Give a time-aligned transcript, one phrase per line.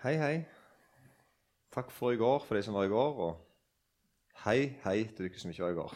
[0.00, 0.36] Hei, hei.
[1.76, 3.18] Takk for i går, for de som var i går.
[3.20, 5.92] Og hei, hei til dere som ikke var i går.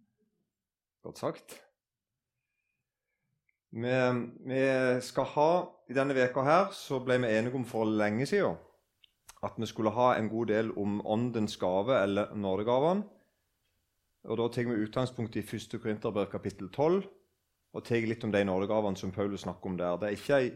[1.04, 1.56] Godt sagt.
[3.76, 3.92] Vi,
[4.48, 4.62] vi
[5.04, 5.50] skal ha,
[5.92, 8.56] I denne veka her så ble vi enige om for lenge siden
[9.44, 13.04] at vi skulle ha en god del om åndens gave, eller nådegavene.
[14.24, 15.76] Og Da tar vi utgangspunkt i 1.
[15.76, 17.04] Korinterbrev kapittel 12
[17.76, 20.00] og tar litt om de nådegavene som Paulus snakker om der.
[20.00, 20.50] Det er ikke ei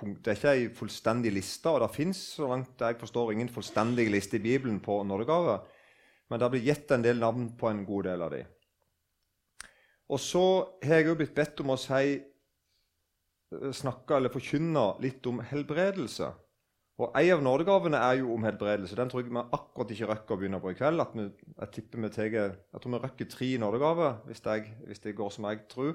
[0.00, 4.06] det er ikke ei fullstendig liste, og det fins så langt jeg forstår, ingen fullstendig
[4.10, 5.66] liste i Bibelen på nådegaver.
[6.30, 8.46] Men det blir gitt en del navn på en god del av dem.
[10.10, 10.44] Og så
[10.82, 12.20] har jeg jo blitt bedt om å si,
[13.50, 16.30] snakke eller forkynne litt om helbredelse.
[17.00, 18.96] Og En av nådegavene er jo om helbredelse.
[18.96, 21.04] Den tror jeg vi akkurat ikke rekker å begynne på i kveld.
[21.14, 21.26] Vi,
[21.56, 24.42] jeg vi teger, jeg tror vi rekker tre nådegaver hvis,
[24.86, 25.94] hvis det går som jeg tror.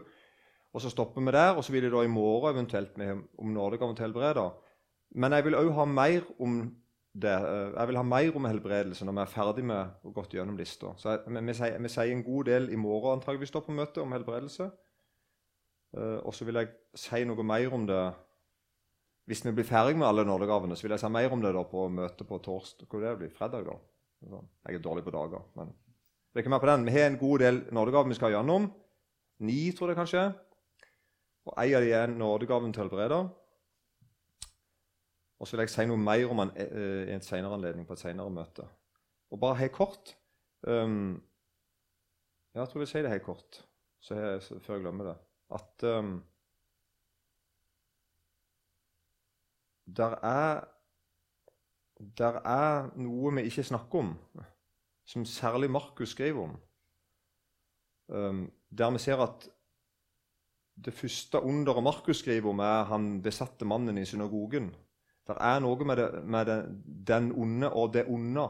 [0.75, 3.53] Og Så stopper vi der, og så vil jeg da i morgen eventuelt med om
[3.55, 4.49] nådegaven til helbreder.
[5.15, 6.57] Men jeg vil òg ha mer om
[7.15, 7.31] det.
[7.31, 10.57] Eh, jeg vil ha mer om helbredelse når vi er ferdig med å gått gjennom
[10.59, 10.91] lista.
[10.99, 13.75] Så jeg, vi, vi, sier, vi, sier, en god del i morgen antageligvis da på
[13.77, 14.67] møtet om helbredelse.
[15.95, 18.03] Uh, og så vil jeg si noe mer om det
[19.29, 20.75] hvis vi blir ferdig med alle nådegavene.
[20.75, 22.89] Så vil jeg si mer om det da på møtet på torsdag.
[22.91, 24.43] Hvor det blir fredag, da.
[24.67, 25.47] Jeg er dårlig på dager.
[25.55, 26.85] men det er ikke mer på den.
[26.85, 28.67] Vi har en god del nådegaver vi skal gjennom.
[29.39, 30.25] Ni, tror jeg kanskje.
[31.45, 33.29] Og En av de er nådegaven til helbreder.
[35.39, 37.93] Og så vil jeg si noe mer om den eh, i en senere anledning, på
[37.93, 38.65] et senere møte.
[39.31, 40.15] Og bare helt kort
[40.67, 41.21] um,
[42.55, 43.65] Ja, jeg tror jeg vil si det helt kort
[44.05, 45.15] så jeg, før jeg glemmer det.
[45.57, 46.23] At um,
[49.97, 50.63] der er
[52.17, 54.09] der er noe vi ikke snakker om,
[55.07, 56.55] som særlig Markus skriver om.
[58.07, 58.41] Um,
[58.77, 59.49] der vi ser at
[60.75, 64.71] det første underet Markus skriver om, er han besatte mannen i synagogen.
[65.25, 66.57] Det er noe med, det, med det,
[67.07, 68.49] den onde og det onde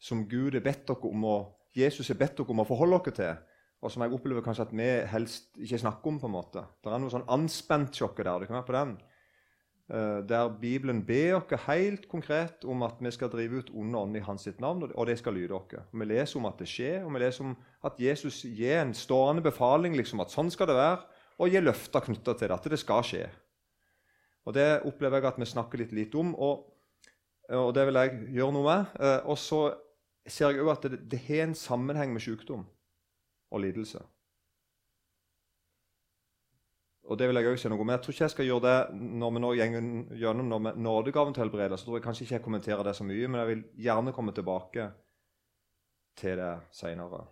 [0.00, 1.36] som Gud har bedt dere om å,
[1.76, 3.46] Jesus har bedt dere om å forholde dere til,
[3.80, 6.18] og som jeg opplever kanskje at vi helst ikke snakker om.
[6.20, 6.64] på en måte.
[6.84, 8.40] Det er noe sånn anspent-sjokket der.
[8.40, 8.98] det kan være på den.
[9.90, 14.16] Uh, der Bibelen ber oss helt konkret om at vi skal drive ut onde ånd
[14.16, 15.80] i hans sitt navn, og det skal lyde oss.
[15.90, 19.42] Vi leser om at det skjer, og vi leser om at Jesus gir en stående
[19.42, 21.00] befaling liksom at sånn skal det være
[21.40, 23.24] og gi løfter knytta til det, at det skal skje.
[24.48, 26.64] Og Det opplever jeg at vi snakker litt lite om, og,
[27.48, 28.94] og det vil jeg gjøre noe med.
[29.00, 29.60] Eh, og så
[30.26, 32.64] ser jeg òg at det, det har en sammenheng med sykdom
[33.50, 34.02] og lidelse.
[37.10, 37.90] Og det vil jeg også si noe om.
[37.90, 41.84] Jeg tror ikke jeg skal gjøre det når vi nå går gjennom nådegaven til helbredelse.
[41.84, 44.90] tror jeg kanskje ikke jeg kommenterer det så mye, men jeg vil gjerne komme tilbake
[46.20, 47.24] til det seinere.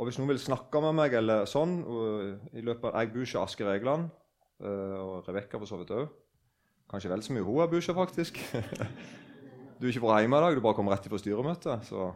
[0.00, 1.74] Og hvis noen vil snakke med meg eller sånn
[2.56, 4.06] i løpet av, Jeg bor ikke Asker Egeland,
[4.64, 6.06] eh, og Rebekka for så vidt òg.
[6.88, 8.40] Kanskje vel så mye hun er ikke, faktisk.
[9.80, 11.86] Du er ikke fra hjemme i dag, du bare kommer rett fra styremøtet.
[11.88, 12.10] Så.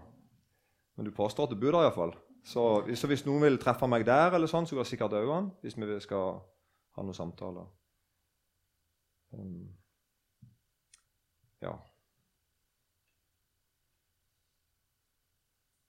[0.96, 2.12] Men du påstår at du bor der iallfall.
[2.44, 5.32] Så, så hvis noen vil treffe meg der, eller sånn, så går det sikkert òg
[5.32, 5.46] an.
[5.64, 6.42] Hvis vi skal
[6.92, 7.64] ha noen samtaler.
[9.32, 9.72] Um,
[11.64, 11.72] ja.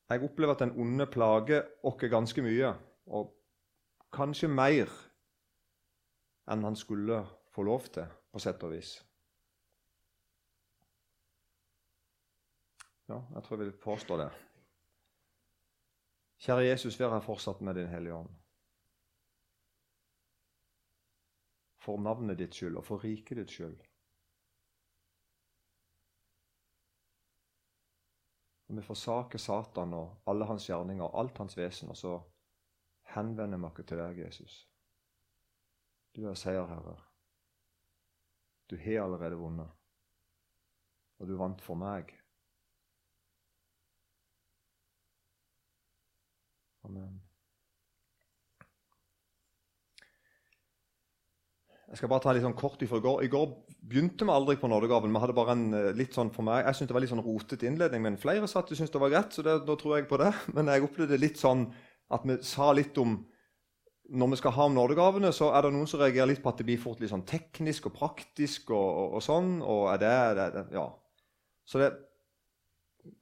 [0.10, 2.74] Jeg opplever at den onde plager oss ganske mye,
[3.08, 3.32] og
[4.14, 4.92] kanskje mer
[6.52, 7.24] enn han skulle
[7.56, 9.00] få lov til, på sett og vis.
[13.10, 14.30] Ja, jeg tror jeg vil påstå det.
[16.46, 18.30] Kjære Jesus, vær her fortsatt med Din Hellige Ånd.
[21.82, 23.78] For navnet ditt skyld og for riket ditt skyld.
[28.68, 32.16] Og vi forsaker Satan og alle hans gjerninger alt hans vesen, og så
[33.14, 34.56] henvender vi oss til deg, Jesus.
[36.16, 36.96] Du er seierherre.
[38.70, 39.70] Du har allerede vunnet,
[41.20, 42.10] og du vant for meg.
[46.86, 47.22] Amen.
[51.88, 53.22] Jeg skal bare ta litt sånn kort ifra i går.
[53.24, 53.52] I går
[53.86, 55.14] begynte vi aldri på nådegaven.
[55.14, 57.26] Vi hadde bare en eh, litt sånn for meg, Jeg syntes det var litt sånn
[57.26, 59.36] rotete innledning, men flere satt og syntes det var greit.
[59.36, 60.32] så det, da tror jeg på det.
[60.56, 61.68] Men jeg opplevde litt sånn
[62.14, 63.24] at vi sa litt om
[64.06, 66.60] Når vi skal ha om nådegavene, så er det noen som reagerer litt på at
[66.62, 69.56] det blir fort litt sånn teknisk og praktisk og, og, og sånn.
[69.66, 70.84] og er det, det, det, ja.
[71.66, 71.88] Så det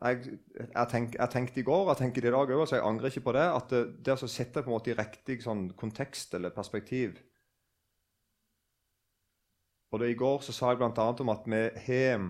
[0.04, 3.12] jeg, jeg, tenk, jeg, tenkte i går, jeg tenker i dag òg, så jeg angrer
[3.12, 3.46] ikke på det.
[3.48, 7.16] At det, det å sette på en måte i riktig sånn kontekst eller perspektiv
[9.94, 11.06] og det I går så sa jeg bl.a.
[11.22, 12.24] om at vi har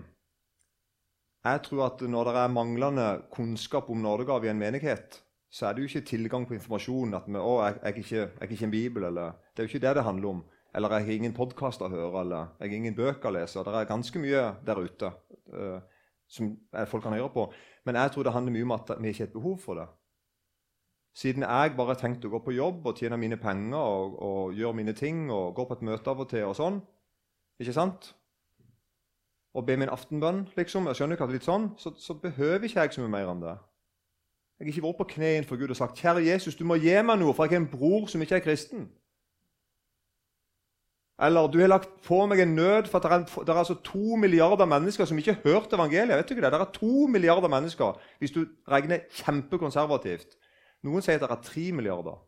[1.44, 5.72] Jeg tror at når det er manglende kunnskap om nådegave i en menighet, så er
[5.72, 7.14] det jo ikke tilgang på informasjon.
[7.14, 9.68] at vi, å, jeg, jeg, er ikke, jeg er ikke en bibel, eller, Det er
[9.68, 10.44] jo ikke det det handler om.
[10.74, 13.64] Eller jeg har ingen podkast å høre, eller jeg har ingen bøker å lese.
[13.64, 15.12] Det er ganske mye der ute
[15.54, 15.80] uh,
[16.28, 16.56] som
[16.86, 17.52] folk kan høre på.
[17.84, 19.86] Men jeg tror det handler mye om at vi ikke har et behov for det.
[21.14, 24.56] Siden jeg bare har tenkt å gå på jobb og tjene mine penger og, og
[24.58, 26.80] gjøre mine ting og gå på et møte av og til og sånn,
[27.60, 28.14] ikke sant?
[29.54, 32.16] Og be min aftenbønn, liksom, jeg skjønner ikke at det er litt sånn, så, så
[32.18, 33.54] behøver ikke jeg så mye mer enn det.
[34.58, 36.94] Jeg har ikke vært på kne innenfor Gud og sagt 'Kjære Jesus, du må gi
[37.02, 38.86] meg noe, for jeg har en bror som ikke er kristen'.
[41.22, 44.16] Eller 'Du har lagt på meg en nød, for det er, det er altså to
[44.16, 46.16] milliarder mennesker som ikke har hørt evangeliet'.
[46.16, 50.36] Vet du ikke Det Det er to milliarder mennesker, hvis du regner kjempekonservativt.
[50.82, 52.18] Noen sier at det er tre milliarder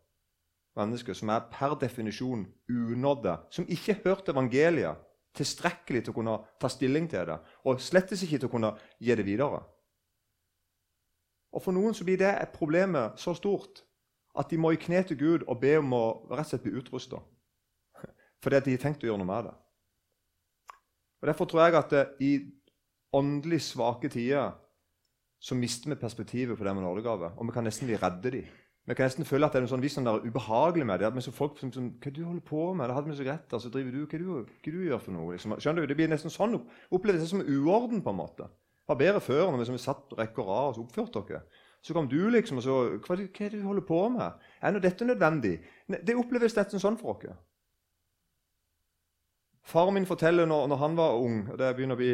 [0.76, 4.96] mennesker som er per definisjon unådde, som ikke har hørt evangeliet
[5.36, 8.72] tilstrekkelig til å kunne ta stilling til det, og slettes ikke til å kunne
[9.02, 9.62] gi det videre.
[11.56, 13.84] Og For noen så blir det et problemet så stort
[14.36, 16.74] at de må i kne til Gud og be om å rett og slett bli
[16.76, 17.22] utrusta.
[18.44, 19.54] Fordi de har tenkt å gjøre noe med det.
[21.22, 22.32] Og Derfor tror jeg at det, i
[23.16, 24.52] åndelig svake tider
[25.40, 27.32] så mister vi perspektivet på det med nådegave.
[27.36, 28.52] Og vi kan nesten bli redde dem.
[28.86, 31.08] Vi kan nesten føle at det er noe sånn, sånn der ubehagelig med det.
[31.08, 32.86] At vi så folk som, som, Hva du holder på med?
[32.86, 33.52] Det hadde vi så greit.
[33.52, 35.32] altså driver du, Hva du, hva du gjør for noe?
[35.34, 35.56] Liksom.
[35.58, 35.90] Skjønner du?
[35.90, 36.54] Det blir nesten sånn
[36.94, 38.02] oppleves det som uorden.
[38.02, 38.46] på en måte.
[38.86, 41.40] Var bedre før, når vi som satt rekke og rad og oppførte dere.
[41.82, 44.46] Så kom du liksom og så Hva, hva er det du holder på med?
[44.62, 45.56] Er nå dette nødvendig?
[45.90, 47.42] Det oppleves nesten sånn for oss.
[49.66, 52.12] Faren min forteller når, når, han var ung, og det begynner å bli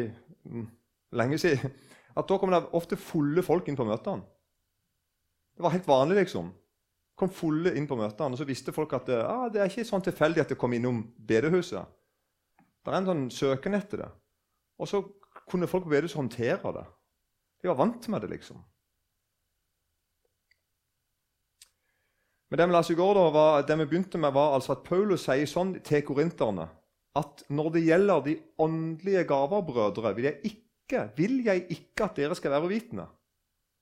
[0.49, 0.65] mm,
[1.21, 1.69] lenge siden,
[2.17, 4.25] at da kom det ofte fulle folk inn på møtene.
[5.53, 6.49] Det var helt vanlig, liksom
[7.19, 8.33] kom fulle inn på møtene.
[8.33, 11.03] Og så visste folk at ah, det er ikke sånn tilfeldig at det kom innom
[11.17, 11.85] bedehuset.
[12.83, 14.11] Det er en sånn søken etter det.
[14.81, 15.03] Og så
[15.49, 16.85] kunne folk på bedehuset håndtere det.
[17.63, 18.59] De var vant med det, liksom.
[22.51, 24.83] Men det vi leste i går, da, var, det vi begynte med, var altså at
[24.85, 26.67] Paulus sier sånn til korinterne
[27.17, 32.17] at når det gjelder de åndelige gaver, brødre, vil jeg ikke, vil jeg ikke at
[32.17, 33.07] dere skal være uvitende.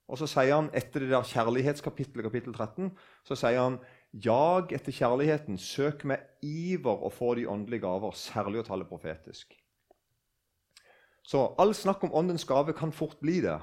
[0.09, 2.91] Og så sier han etter det der kjærlighetskapittelet, kapittel 13,
[3.27, 3.79] så sier han
[4.11, 9.55] Jag etter kjærligheten, søk med iver å få de åndelige gaver, særlig å tale profetisk.
[11.23, 13.59] Så all snakk om åndens gave kan fort bli det.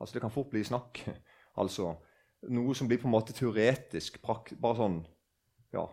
[0.00, 1.04] Altså Det kan fort bli snakk.
[1.56, 1.94] Altså
[2.52, 4.20] Noe som blir på en måte teoretisk.
[4.22, 4.98] bare sånn
[5.72, 5.86] Ja,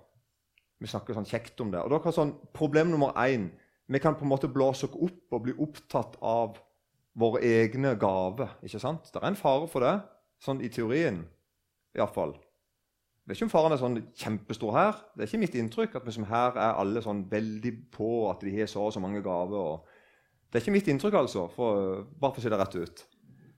[0.80, 1.80] vi snakker sånn kjekt om det.
[1.80, 3.50] Og da kan sånn, Problem nummer én
[3.88, 6.60] Vi kan på en måte blåse oss opp og bli opptatt av
[7.20, 8.58] våre egne gaver.
[8.64, 9.10] ikke sant?
[9.14, 9.94] Det er en fare for det,
[10.44, 11.24] sånn i teorien
[11.98, 12.34] iallfall.
[13.24, 14.98] Jeg vet ikke om faren er sånn kjempestor her.
[15.16, 18.44] Det er ikke mitt inntrykk at vi som her er alle sånn veldig på at
[18.44, 19.80] de har så og så mange gaver.
[20.52, 23.06] det er ikke mitt inntrykk, altså, for, bare for å si det rett ut.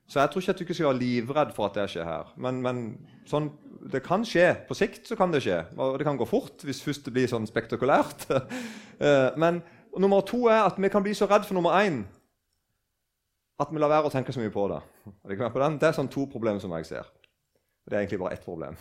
[0.06, 2.30] Så jeg tror ikke at du ikke skal være livredd for at det skjer her.
[2.38, 2.84] Men, men
[3.26, 3.50] sånn,
[3.90, 4.52] det kan skje.
[4.68, 5.64] På sikt så kan det skje.
[5.82, 8.28] Og det kan gå fort hvis først det blir sånn spektakulært.
[8.96, 9.58] Eh, men
[10.00, 11.98] nummer to er at vi kan bli så redd for nummer én
[13.60, 14.82] at vi lar være å tenke så mye på det.
[15.24, 17.12] Det er sånn to problemer som jeg ser.
[17.86, 18.76] Det er egentlig bare ett problem.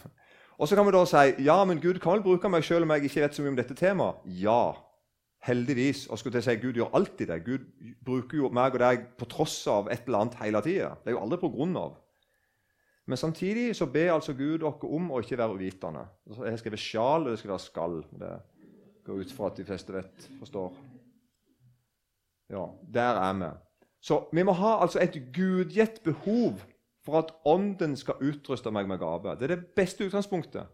[0.58, 2.94] Og så kan vi da si ja, men Gud kan vel bruke meg selv om
[2.94, 4.22] jeg ikke vet så mye om dette temaet.
[4.40, 4.74] Ja,
[5.44, 6.06] heldigvis.
[6.08, 7.40] Og skulle jeg si Gud gjør alltid det.
[7.46, 7.66] Gud
[8.06, 10.94] bruker jo meg og deg på tross av et eller annet hele tida.
[11.02, 11.98] Det er jo aldri på grunn av.
[13.06, 16.06] Men samtidig så ber altså Gud dere om å ikke være uvitende.
[16.30, 18.02] Jeg har skrevet 'sjal', og det skal være 'skal'.
[18.18, 18.32] Det
[19.04, 20.72] går ut fra at de fleste vet, forstår.
[22.50, 23.50] Ja, der er vi.
[24.04, 26.60] Så vi må ha altså et gudgitt behov
[27.04, 29.32] for at Ånden skal utruste meg med gave.
[29.40, 30.68] Det er det beste utgangspunktet.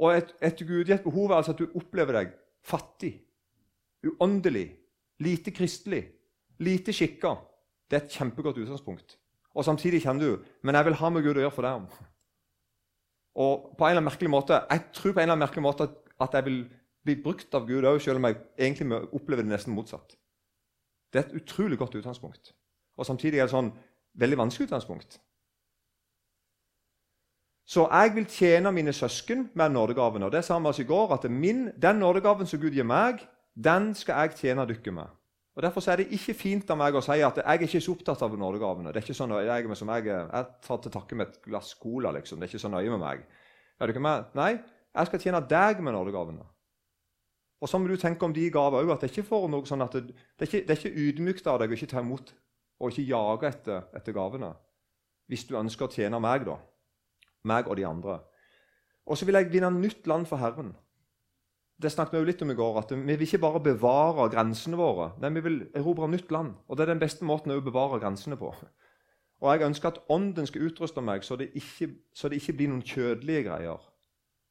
[0.00, 2.32] Og et, et gudgitt behov er altså at du opplever deg
[2.64, 3.12] fattig,
[4.06, 4.70] uåndelig,
[5.20, 6.02] lite kristelig,
[6.58, 7.36] lite skikka.
[7.90, 9.18] Det er et kjempegodt utgangspunkt.
[9.56, 12.02] Og samtidig kjenner du men jeg vil ha med Gud å gjøre for deg.
[13.36, 15.84] Og på en eller annen merkelig måte, Jeg tror på en eller annen merkelig måte
[15.84, 16.60] at, at jeg vil
[17.04, 20.16] bli brukt av Gud òg, selv om jeg egentlig opplever det nesten motsatt.
[21.12, 22.54] Det er et utrolig godt utgangspunkt.
[22.96, 23.72] Og samtidig er det sånn
[24.18, 25.18] veldig vanskelig utgangspunkt.
[27.66, 30.22] Så jeg vil tjene mine søsken med nådegaven.
[30.22, 33.24] Og det sa vi oss i går, at min, den nådegaven som Gud gir meg,
[33.54, 35.14] den skal jeg tjene dere med.
[35.56, 37.94] Og Derfor er det ikke fint av meg å si at jeg er ikke så
[37.96, 38.92] opptatt av nådegavene.
[38.92, 41.72] Det er ikke sånn at jeg, som jeg, jeg tar til takke med et glass
[41.80, 42.12] cola.
[42.12, 42.38] liksom.
[42.38, 43.24] Det er ikke så nøye med meg.
[43.80, 44.28] Er du ikke med?
[44.36, 44.50] Nei,
[44.92, 46.44] jeg skal tjene deg med nådegavene.
[47.60, 48.92] Og så må du tenke om de gaver òg.
[49.00, 50.02] Det, sånn det,
[50.38, 52.34] det, det, er ikke ydmykt av deg å ikke ta imot
[52.76, 54.52] og ikke jage etter, etter, gavene.
[55.30, 56.58] Hvis du ønsker å tjene meg, da.
[57.48, 58.18] Meg og de andre.
[59.06, 60.74] Og så vil jeg vinne nytt land for Herren.
[61.80, 64.76] Det snakket vi jo litt om i går, at Vi vil ikke bare bevare grensene
[64.76, 66.54] våre, men vi vil erobre nytt land.
[66.68, 68.52] Og Det er den beste måten å bevare grensene på.
[69.40, 72.68] Og Jeg ønsker at Ånden skal utruste meg, så det ikke, så det ikke blir
[72.68, 73.80] noen kjødelige greier.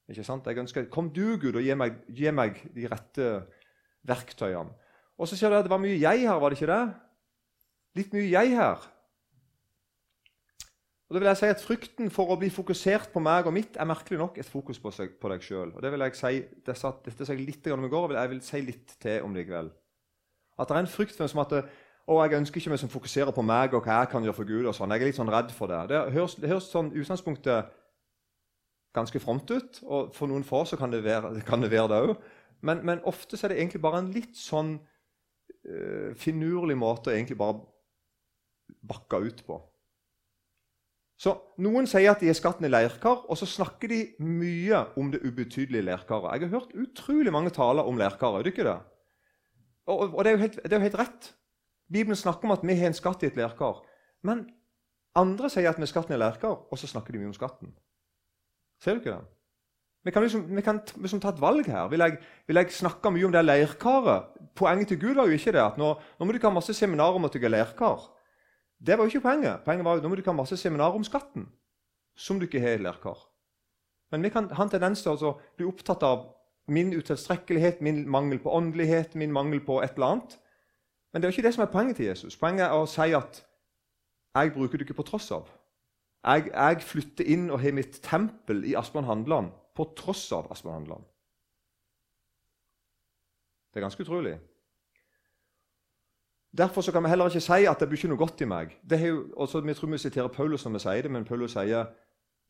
[0.10, 0.46] Ikke sant?
[0.46, 3.30] Jeg ønsker, Kom du, Gud, og gi meg, gi meg de rette
[4.06, 4.74] verktøyene.
[5.18, 6.84] Og så sier du at det var mye jeg her, var det ikke det?
[7.96, 8.84] Litt mye jeg her.
[11.06, 13.78] Og det vil jeg si at Frykten for å bli fokusert på meg og mitt
[13.78, 15.74] er merkelig nok et fokus på, seg, på deg sjøl.
[15.82, 16.34] Det vil jeg si,
[16.66, 19.26] det satt, dette sa jeg litt om i går, og jeg vil si litt til
[19.26, 19.54] om det i.
[20.56, 21.54] At det er en frykt som at
[22.06, 24.50] å, jeg ønsker ikke meg som fokuserer på meg og hva jeg kan gjøre for
[24.50, 24.66] Gud.
[24.66, 24.94] og sånn.
[24.94, 25.80] Jeg er litt sånn redd for det.
[25.90, 27.72] Det høres, det høres sånn utgangspunktet
[28.96, 32.16] ganske fromt ut, og for noen få så kan det være det, være det òg.
[32.66, 37.16] Men, men, ofte så er det egentlig bare en litt sånn uh, finurlig måte å
[37.16, 37.60] egentlig bare
[38.86, 39.60] bakke ut på.
[41.22, 41.32] Så
[41.64, 45.22] Noen sier at de er skatten i leirkar, og så snakker de mye om det
[45.24, 46.34] ubetydelige leirkaret.
[46.36, 48.42] Jeg har hørt utrolig mange taler om leirkaret.
[48.42, 48.80] Er det ikke det?
[49.86, 51.32] Og, og det, er helt, det, er jo helt, rett.
[51.92, 53.80] Bibelen snakker om at vi har en skatt i et leirkar.
[54.28, 54.44] Men
[55.16, 57.72] andre sier at vi er skatten i leirkar, og så snakker de mye om skatten.
[58.82, 59.24] Ser du ikke det?
[60.06, 61.88] Vi kan liksom, vi kan liksom ta et valg her.
[61.90, 62.18] Vil jeg,
[62.48, 64.36] vil jeg, snakke mye om det leirkaret?
[64.56, 66.76] Poenget til Gud var jo ikke det at nå, nå må du ikke ha masse
[66.78, 68.06] seminarer om at du er leirkar.
[68.78, 69.64] Det var jo ikke poenget.
[69.66, 71.48] Poenget var at nå må du ikke ha masse seminarer om skatten,
[72.16, 73.18] som du ikke har i leirkar.
[74.14, 76.28] Men vi kan ha en tendens til å bli opptatt av
[76.70, 80.38] min utilstrekkelighet, min mangel på åndelighet, min mangel på et eller annet.
[81.14, 82.38] Men det er jo ikke det som er poenget til Jesus.
[82.38, 83.42] Poenget er å si at
[84.36, 85.50] 'jeg bruker det ikke på tross av'.
[86.26, 90.80] Jeg, jeg flytter inn og har mitt tempel i Asbjørn Handeland på tross av Asbjørn
[90.80, 91.06] Handeland.
[93.70, 94.38] Det er ganske utrolig.
[96.56, 98.78] Derfor kan vi heller ikke si at det blir ikke noe godt i meg.
[98.82, 101.52] Det er jo, også, vi tror vi siterer Paulus når vi sier det, men Paulus
[101.58, 101.90] sier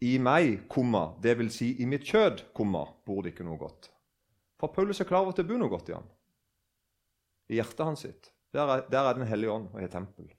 [0.05, 3.89] i meg, komma, det vil si i mitt kjød, komma, bor det ikke noe godt.
[4.62, 6.05] For Paulus er klar over at det bor noe godt i ham.
[7.50, 8.29] I hjertet hans sitt.
[8.53, 10.29] Der er, der er Den hellige ånd og har tempel.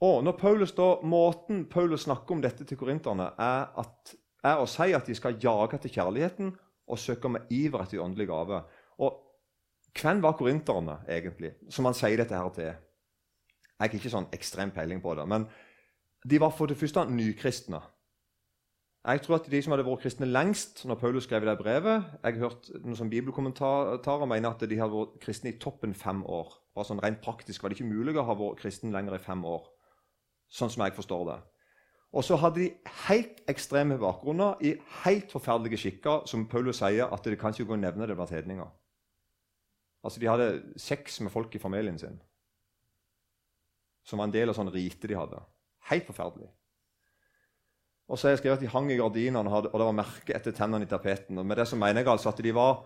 [0.00, 4.14] Og når Paulus da, Måten Paulus snakker om dette til korinterne, er, at,
[4.44, 6.54] er å si at de skal jage etter kjærligheten
[6.90, 8.62] og søke med iver etter åndelig gave.
[9.04, 9.18] Og
[10.00, 12.70] hvem var korinterne egentlig, som han sier dette her til?
[12.70, 15.46] Jeg har ikke sånn ekstrem peiling på det, men
[16.28, 17.80] de var for det første nykristne.
[19.00, 22.34] Jeg tror at de som hadde vært kristne lengst når Paulus skrev det brevet Jeg
[22.36, 26.52] har hørt noen sånn bibelkommentarer mene at de hadde vært kristne i toppen fem år.
[26.76, 29.40] Bare sånn Rent praktisk var det ikke mulig å ha vært kristen lenger i fem
[29.48, 29.64] år.
[30.50, 31.38] Sånn som jeg forstår det.
[32.10, 37.26] Og så hadde de helt ekstreme bakgrunner i helt forferdelige skikker, som Paulus sier at
[37.26, 38.66] det kan ikke gå å nevne det blant hedninger.
[40.02, 42.18] Altså, De hadde sex med folk i familien sin,
[44.04, 45.38] som var en del av sånn rite de hadde.
[45.90, 46.50] Helt forferdelig.
[48.10, 50.54] Og så har jeg skrevet at De hang i gardinene, og det var merke etter
[50.56, 51.38] tennene i tapeten.
[51.38, 52.80] Og med det så mener jeg altså at de var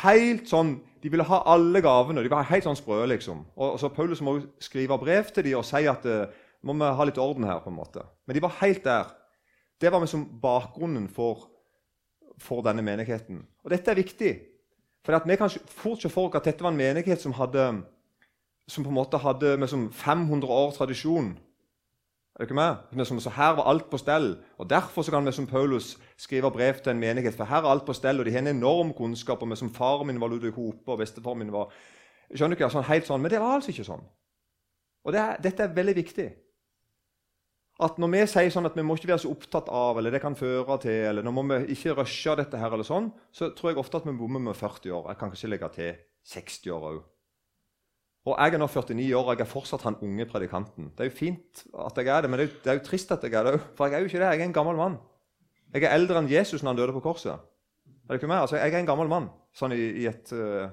[0.00, 2.22] helt sånn, De ville ha alle gavene.
[2.24, 3.44] De var helt sånn sprø, liksom.
[3.56, 7.04] Og, så Paulus må skrive brev til dem og si at uh, må vi ha
[7.04, 7.60] litt orden her.
[7.60, 8.04] på en måte.
[8.26, 9.14] Men de var helt der.
[9.80, 11.48] Det var liksom bakgrunnen for,
[12.38, 13.46] for denne menigheten.
[13.64, 14.40] Og dette er viktig.
[15.04, 17.82] For Vi kan fort se for oss at dette var en menighet som hadde
[18.68, 21.38] som på en måte hadde liksom 500 år tradisjon.
[22.34, 22.76] Er du ikke med?
[23.20, 24.38] Så Her var alt på stell.
[24.58, 27.34] og Derfor kan vi som Paulus skrive brev til en menighet.
[27.34, 29.42] For her er alt på stell, og de har en enorm kunnskap.
[29.42, 31.72] og som Faren min var Ludvig Hope, og bestefaren min var
[32.34, 34.04] skjønner du ikke, sånn, helt sånn, Men det var altså ikke sånn.
[35.04, 36.30] Og det er, Dette er veldig viktig
[37.84, 40.20] at når vi sier sånn at vi må ikke være så opptatt av, eller det
[40.22, 43.72] kan føre til, eller nå må vi ikke rushe dette her, eller sånn, så tror
[43.72, 45.08] jeg ofte at vi bommer med 40 år.
[45.10, 45.96] Jeg kan kanskje legge til
[46.34, 47.00] 60 år òg.
[48.28, 50.90] Og jeg er nå 49 år, og jeg er fortsatt han unge predikanten.
[50.96, 52.84] Det er jo fint at jeg er det, men det er jo, det er jo
[52.90, 53.62] trist at jeg er det òg.
[53.78, 54.28] For jeg er jo ikke det.
[54.28, 54.98] Jeg er en gammel mann.
[55.72, 57.48] Jeg er eldre enn Jesus når han døde på korset.
[57.88, 58.42] Er det ikke meg?
[58.44, 60.68] Altså, jeg er en gammel mann sånn i, i, et, uh,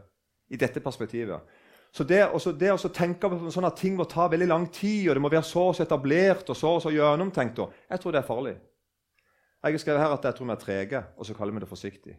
[0.52, 1.56] i dette perspektivet.
[1.96, 5.08] Så det, også, det å tenke på sånn at ting må ta veldig lang tid,
[5.08, 8.14] og det må være så og så etablert og så og så gjennomtenkt Jeg tror
[8.14, 8.58] det er farlig.
[9.64, 11.70] Jeg har skrevet her at jeg tror vi er trege, og så kaller vi det
[11.72, 12.18] forsiktig.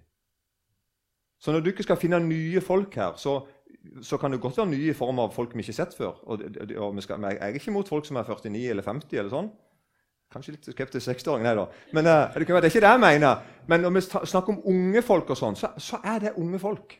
[1.38, 3.38] Så når du ikke skal finne nye folk her, så,
[4.02, 6.18] så kan det godt være nye i form av folk vi ikke har sett før.
[6.26, 6.42] Og,
[6.75, 9.50] og skal, jeg er ikke imot folk som er 49 eller 50 eller sånn.
[10.34, 11.68] Kanskje litt skeptisk 60-åring, nei da.
[11.96, 13.44] Men uh, det, er ikke det jeg mener.
[13.70, 16.98] Men når vi snakker om unge folk, og sånn, så, så er det unge folk.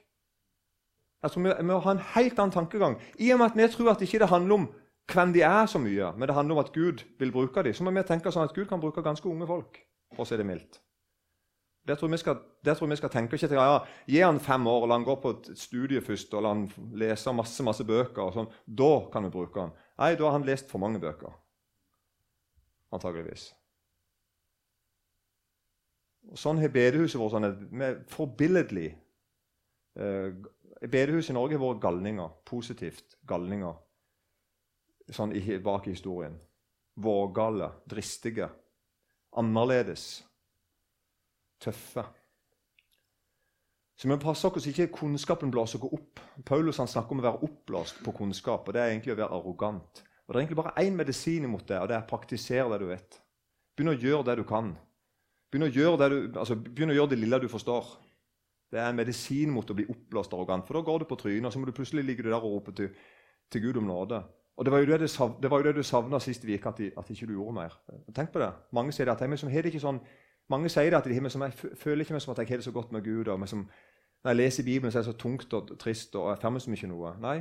[1.23, 2.99] Altså, vi, må ha en helt annen tankegang.
[3.19, 4.69] I og med at vi tror at det ikke handler om
[5.13, 7.85] hvem de er så mye, men det handler om at Gud vil bruke dem, så
[7.85, 9.81] må vi tenke sånn at Gud kan bruke ganske unge folk.
[10.15, 10.79] for å si det mildt.
[11.89, 13.37] Det tror, skal, det tror vi skal tenke.
[13.37, 16.35] ikke til, ja, Gi han fem år, og la han gå på et studie først
[16.35, 16.67] og la han
[17.01, 18.23] lese masse masse bøker.
[18.23, 18.51] og sånn.
[18.67, 19.73] Da kan vi bruke han.
[19.99, 21.33] Nei, da har han lest for mange bøker.
[22.93, 23.55] Antageligvis.
[26.29, 27.49] Og sånn har bedehuset vårt sånn,
[28.13, 28.91] forbilledlig
[29.97, 30.33] eh,
[30.81, 32.35] Bedehus i Norge har vært galninger.
[32.47, 33.77] Positivt galninger
[35.15, 36.37] sånn bak i historien.
[36.99, 38.49] Vågale, dristige,
[39.39, 40.25] annerledes,
[41.63, 42.05] tøffe.
[43.99, 46.21] Så vi må passe oss ikke kunnskapen blåser oss opp.
[46.47, 50.03] Paulus snakker om å være oppblåst på kunnskap, og det er egentlig å være arrogant.
[50.27, 52.91] Og Det er egentlig bare én medisin imot det, og det er praktisere det du
[52.93, 53.19] vet.
[53.75, 54.75] Begynn å gjøre det du kan.
[55.51, 55.71] Begynn å
[56.39, 56.59] altså,
[56.93, 57.89] å gjøre det lille du forstår.
[58.73, 60.67] Det er en medisin mot å bli oppblåst arrogant.
[60.69, 62.75] For da går du på trynet, og så må du plutselig ligge der og rope
[62.77, 62.91] til,
[63.53, 64.23] til Gud om nåde.
[64.59, 65.11] Og Det var jo det, det,
[65.43, 67.77] det, det du savna sist uke, at, at ikke du gjorde mer.
[68.15, 68.51] Tenk på det.
[68.73, 70.01] Mange sier det at jeg, som har det ikke sånn,
[70.51, 72.67] mange sier det at de, som, jeg føler ikke meg som at jeg har det
[72.67, 73.29] så godt med Gud.
[73.29, 73.69] og som,
[74.25, 76.71] Når jeg leser Bibelen, så er det så tungt og trist og jeg meg så
[76.71, 77.13] mye noe.
[77.23, 77.37] Nei,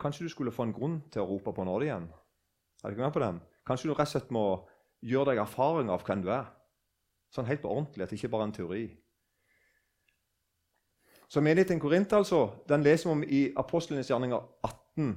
[0.00, 2.08] kanskje du skulle få en grunn til å rope på nåde igjen.
[2.82, 3.40] Er du ikke med på den?
[3.66, 4.44] Kanskje du rett og slett må
[5.04, 6.48] gjøre deg erfaring av hvem du er.
[7.34, 8.84] Sånn helt på ordentlig, at det ikke bare er en teori.
[11.34, 15.16] Så Menigheten Korint altså, den leser vi om i Apostlenes gjerninger 18.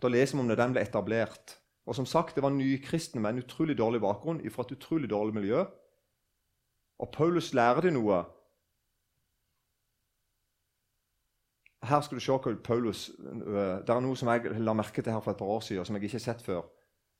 [0.00, 1.58] Da leser vi om når den ble etablert.
[1.86, 5.34] Og som sagt, Det var nykristne med en utrolig dårlig bakgrunn fra et utrolig dårlig
[5.34, 5.64] miljø.
[6.98, 8.22] Og Paulus lærer dem noe.
[11.84, 15.12] Her skal du se hva Paulus, øh, Det er noe som jeg la merke til
[15.12, 16.62] her for et par år siden, som jeg ikke har sett før.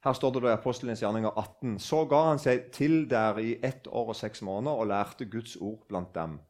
[0.04, 1.78] Her står det da i Apostelens gjerninger 18.
[1.78, 5.56] Så ga han seg til der i ett år og seks måneder og lærte Guds
[5.56, 6.40] ord blant dem.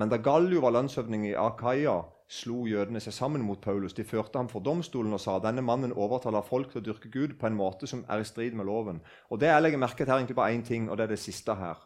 [0.00, 1.98] Men da Gallio var landshøvding i Akaia,
[2.30, 3.92] slo jødene seg sammen mot Paulus.
[3.92, 7.34] De førte ham for domstolen og sa denne mannen overtaler folk til å dyrke Gud
[7.40, 9.02] på en måte som er i strid med loven.
[9.28, 11.20] Og det Jeg legger merke til her egentlig bare én ting, og det er det
[11.20, 11.84] siste her.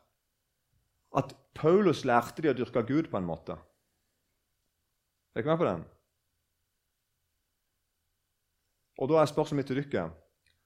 [1.17, 3.59] At Paulus lærte de å dyrke Gud på en måte.
[5.35, 5.85] Er dere med på den?
[8.99, 10.11] Og Da er spørsmålet mitt til dere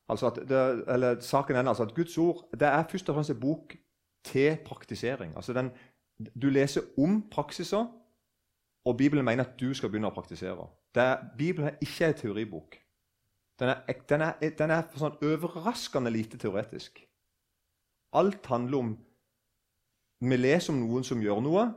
[0.09, 3.40] Altså det, eller saken er altså at Guds ord det er først og fremst en
[3.40, 3.76] bok
[4.25, 5.37] til praktisering.
[5.37, 5.71] Altså den,
[6.18, 7.87] du leser om praksiser,
[8.84, 10.66] og Bibelen mener at du skal begynne å praktisere.
[10.98, 12.78] Er, Bibelen er ikke en teoribok.
[13.60, 17.02] Den er, den er, den er sånn overraskende lite teoretisk.
[18.16, 18.96] Alt handler om
[20.18, 21.68] Vi leser om noen som gjør noe,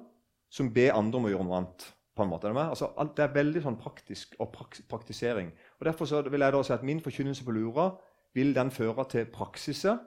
[0.49, 1.91] som ber andre om å gjøre noe annet.
[2.15, 2.49] på en måte.
[2.49, 4.51] Altså, alt, det er veldig sånn praktisk og
[4.89, 5.51] praktisering.
[5.79, 7.91] Og Derfor vil jeg da si at min forkynnelse på Lura
[8.33, 9.97] vil den føre til praksiser,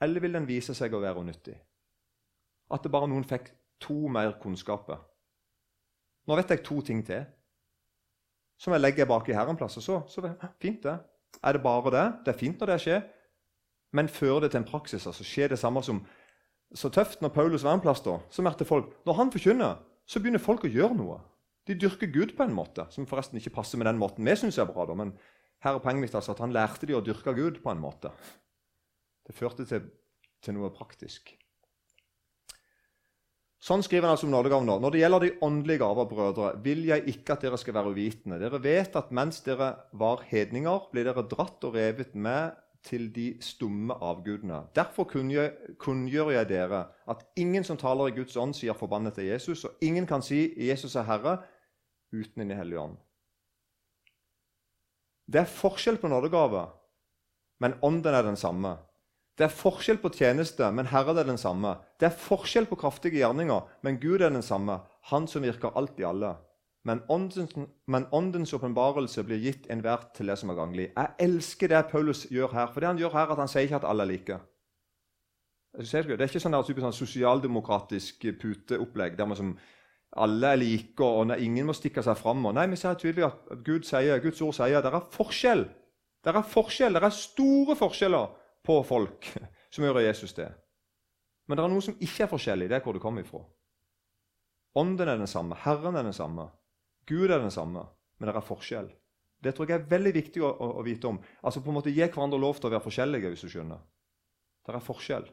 [0.00, 1.56] eller vil den vise seg å være unyttig?
[2.70, 3.50] At det bare noen fikk
[3.80, 5.00] to mer kunnskaper.
[6.28, 7.24] Nå vet jeg to ting til
[8.58, 9.78] som jeg legger bak i plass.
[9.78, 10.98] Og så, så fint det.
[11.42, 12.06] Er det bare det?
[12.24, 13.02] Det er fint når det skjer.
[13.92, 16.04] Men fører det til en praksis, altså skjer det samme som
[16.74, 20.20] Så tøft når Paulus var en plass, da, så merket folk Når han forkynner, så
[20.20, 21.16] begynner folk å gjøre noe.
[21.64, 24.58] De dyrker Gud på en måte, som forresten ikke passer med den måten vi syns
[24.58, 24.84] er bra.
[24.84, 25.14] da, men
[25.64, 28.12] her er poenget mitt altså at han lærte de å dyrke Gud på en måte.
[29.24, 29.88] Det førte til,
[30.44, 31.32] til noe praktisk.
[33.58, 34.70] Sånn skriver han altså om nådegavene.
[34.70, 34.78] nå.
[34.78, 38.38] Når det gjelder de åndelige gaver, brødre, vil jeg ikke at dere skal være uvitende.
[38.38, 42.54] Dere vet at mens dere var hedninger, ble dere dratt og revet med
[42.86, 44.62] til de stumme avgudene.
[44.74, 49.64] Derfor kunngjør jeg dere at ingen som taler i Guds ånd, sier forbannet til Jesus,
[49.64, 51.42] og ingen kan si 'Jesus er Herre'
[52.12, 52.96] uten Den hellige ånd.
[55.32, 56.66] Det er forskjell på nådegave,
[57.60, 58.76] men ånden er den samme.
[59.38, 61.76] Det er forskjell på tjeneste, men Herren er den samme.
[62.00, 66.00] Det er forskjell på kraftige gjerninger, men Gud er den samme, Han som virker alt
[66.00, 66.34] i alle.
[66.84, 67.54] Men åndens,
[67.86, 70.92] men åpenbarelse blir gitt enhver til det som er ganglig.
[70.96, 72.66] Jeg elsker det Paulus gjør her.
[72.72, 74.38] For det han gjør her, at han sier ikke at alle er like.
[75.78, 79.54] Det er ikke sånn, der, sånn sosialdemokratisk puteopplegg der man som
[80.16, 82.42] alle er like, og ingen må stikke seg fram.
[82.52, 85.64] Nei, vi ser tydelig at Gud sier, Guds ord sier at det er forskjell.
[86.24, 88.28] Det er forskjell, det er store forskjeller
[88.68, 89.30] på folk
[89.72, 90.50] som gjør Jesus det.
[91.48, 92.68] Men det er noe som ikke er forskjellig.
[92.68, 93.40] Det er hvor det kommer ifra.
[94.78, 96.50] Ånden er den samme, Herren er den samme,
[97.08, 97.86] Gud er den samme,
[98.18, 98.90] men det er forskjell.
[99.40, 101.18] Det tror jeg er veldig viktig å, å, å vite om.
[101.40, 103.80] Altså på en måte Gi hverandre lov til å være forskjellige, hvis du skjønner.
[104.66, 105.24] Det er forskjell.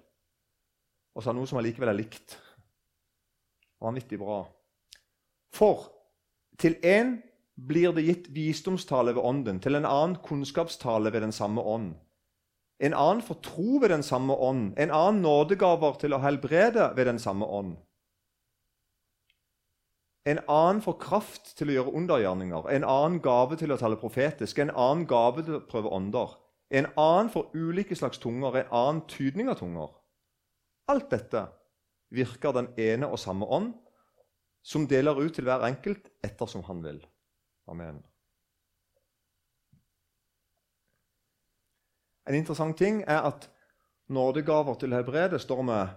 [1.16, 2.38] Og så er det noe som allikevel er likt.
[3.84, 4.40] Vanvittig bra.
[5.56, 5.90] For
[6.62, 7.18] til én
[7.56, 11.94] blir det gitt visdomstale ved ånden, til en annen kunnskapstale ved den samme ånd.
[12.80, 17.08] En annen får tro ved den samme ånd, en annen nådegaver til å helbrede ved
[17.08, 17.78] den samme ånd.
[20.26, 24.60] En annen får kraft til å gjøre undergjerninger, en annen gave til å tale profetisk,
[24.60, 26.34] en annen gave til å prøve ånder.
[26.74, 29.94] En annen får ulike slags tunger, en annen tydning av tunger.
[30.90, 31.46] Alt dette
[32.14, 33.76] virker den ene og samme ånd,
[34.66, 37.00] som deler ut til hver enkelt ettersom han vil.
[37.70, 38.02] Amen.
[42.26, 43.50] En interessant ting er at
[44.10, 45.88] nådegaver til helbrede står med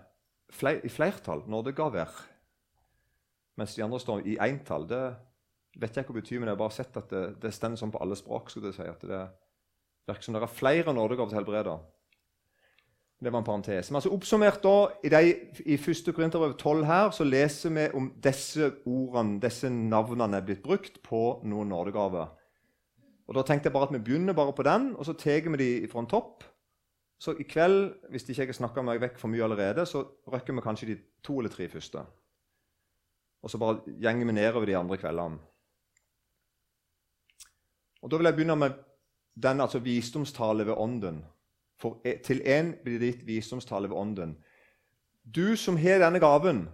[0.85, 1.43] i flertall.
[1.47, 2.09] Nådegaver.
[3.57, 4.89] Mens de andre står i entall.
[4.89, 5.03] Det
[5.79, 7.93] vet jeg ikke hva betyr, men jeg har bare sett at det, det står sånn
[7.93, 8.51] på alle språk.
[8.51, 9.23] skulle jeg si, at det
[10.09, 11.79] virker som det er flere nådegaver til helbrede.
[13.19, 13.91] Det var en parentes.
[13.91, 15.31] Men altså Oppsummert da, i, de,
[15.67, 16.13] i 1.
[16.15, 21.23] Korinterbrev 12 her, så leser vi om disse ordene, disse navnene er blitt brukt på
[21.43, 22.31] noen nådegaver.
[23.29, 25.57] Og Da tenkte jeg bare at vi begynner bare på den, og så tar vi
[25.57, 26.45] de fra en topp.
[27.21, 30.55] Så i kveld, hvis ikke jeg har snakka meg vekk for mye allerede, så røkker
[30.55, 32.05] vi kanskje de to eller tre første.
[33.43, 35.39] Og så bare gjenger vi nedover de andre kveldene.
[38.03, 38.71] Og Da vil jeg begynne med
[39.43, 41.25] den altså visdomstale ved Ånden.
[41.79, 44.37] For e, til én blir det ditt visdomstale ved Ånden.
[45.35, 46.69] Du som har denne gaven,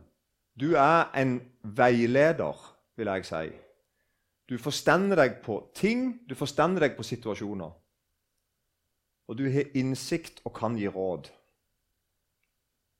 [0.61, 3.64] du er en veileder, vil jeg si.
[4.49, 7.73] Du forstender deg på ting, du forstender deg på situasjoner.
[9.29, 11.31] Og du har innsikt og kan gi råd.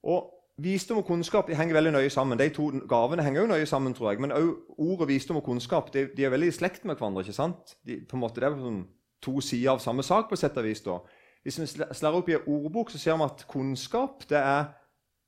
[0.09, 2.39] Og Visdom og kunnskap henger veldig nøye sammen.
[2.39, 4.21] De to gavene henger jo nøye sammen, tror jeg.
[4.23, 7.25] Men òg ordet visdom og kunnskap de, de, er veldig i slekt med hverandre.
[7.25, 7.75] ikke sant?
[7.83, 8.85] De, på en måte, det er sånn
[9.25, 10.29] to sider av samme sak.
[10.31, 11.01] på sett og vis da.
[11.43, 14.71] Hvis vi slår opp i en ordbok, så ser vi at kunnskap det er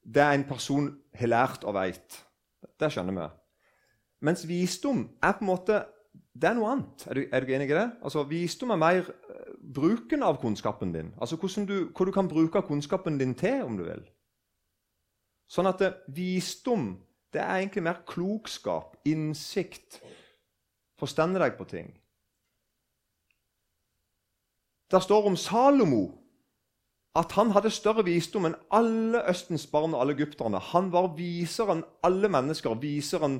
[0.06, 0.86] det en person
[1.18, 2.20] har lært og veit.
[2.78, 3.26] Det skjønner vi.
[4.22, 5.82] Mens visdom er på en måte
[6.36, 7.06] det er noe annet.
[7.08, 7.86] Er du, er du enig i det?
[8.02, 11.14] Altså, Visdom er mer uh, bruken av kunnskapen din.
[11.20, 14.04] Altså du, Hva du kan bruke kunnskapen din til, om du vil.
[15.48, 16.96] Sånn at det, visdom
[17.32, 20.00] det er egentlig mer klokskap, innsikt,
[20.98, 21.90] forstande deg på ting.
[24.90, 26.04] Det står om Salomo
[27.16, 30.60] at han hadde større visdom enn alle Østens barn og alle egypterne.
[30.72, 33.38] Han var visere enn alle mennesker, visere enn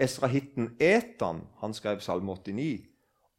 [0.00, 1.46] esrahitten Etan.
[1.60, 2.92] Han skrev Salme 89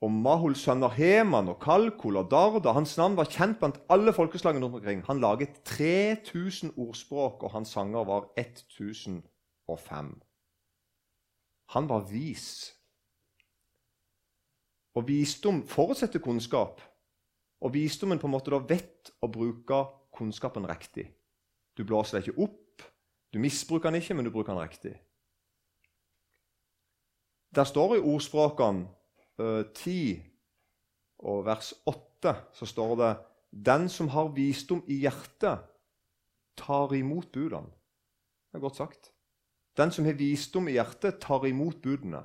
[0.04, 2.74] og Mahuls sønner Heman og Kalkol og Darda.
[2.76, 5.04] Hans navn var kjent blant alle folkeslagene omkring.
[5.08, 10.10] Han laget 3000 ordspråk, og hans sanger var 1005.
[11.76, 12.74] Han var vis.
[14.96, 16.82] Og visdom forutsetter kunnskap.
[17.62, 21.08] Og visdommen på en måte da vet å bruke kunnskapen riktig.
[21.78, 22.84] Du blåser deg ikke opp,
[23.34, 24.98] du misbruker den ikke, men du bruker den riktig.
[27.56, 28.88] Der står i ordspråkene
[29.74, 30.22] 10 eh,
[31.24, 33.12] og vers 8 så står det
[33.52, 35.62] Den som har visdom i hjertet,
[36.58, 37.70] tar imot budene.
[38.50, 39.12] Det er godt sagt.
[39.78, 42.24] Den som har visdom i hjertet, tar imot budene.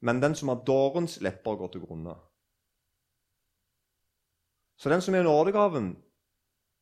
[0.00, 2.14] Men den som har dårens lepper, går til grunne.
[4.76, 5.96] Så den som er nådegaven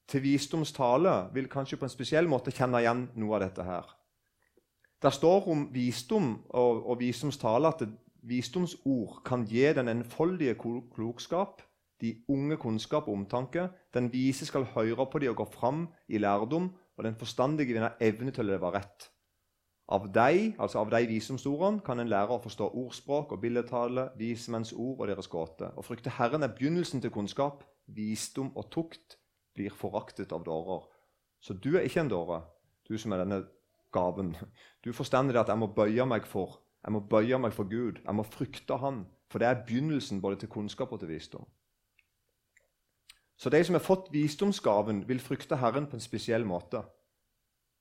[0.09, 3.92] til visdomstale, vil kanskje på en spesiell måte kjenne igjen noe av dette her.
[5.02, 7.84] Det står om visdom og, og visdomstale at
[8.22, 10.54] Visdomsord kan gi den enfoldige
[10.94, 11.62] klokskap,
[12.00, 13.68] de unge kunnskap og omtanke.
[13.94, 17.96] Den vise skal høre på de og gå fram i lærdom, og den forstandige vinner
[18.00, 19.08] evne til å leve rett.
[19.90, 24.72] Av de, altså av de visdomsordene kan en lære å forstå ordspråk og billedtale, vismenns
[24.72, 25.72] ord og deres gåte.
[25.74, 27.64] Å frykte Herren er begynnelsen til kunnskap.
[27.90, 29.16] Visdom og tukt
[29.56, 30.84] blir foraktet av dårer.
[31.42, 32.42] Så du er ikke en dåre,
[32.86, 33.40] du som er denne
[33.92, 34.37] gaven.
[34.85, 38.00] Du forstår at jeg må bøye meg for jeg må bøye meg for Gud.
[38.05, 39.05] Jeg må frykte Han.
[39.31, 41.46] For det er begynnelsen både til kunnskap og til visdom.
[43.37, 46.83] Så de som har fått visdomsgaven, vil frykte Herren på en spesiell måte.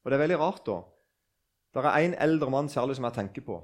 [0.04, 0.78] Og det er veldig rart, da.
[1.74, 3.60] Det er en eldre mann særlig som jeg tenker på.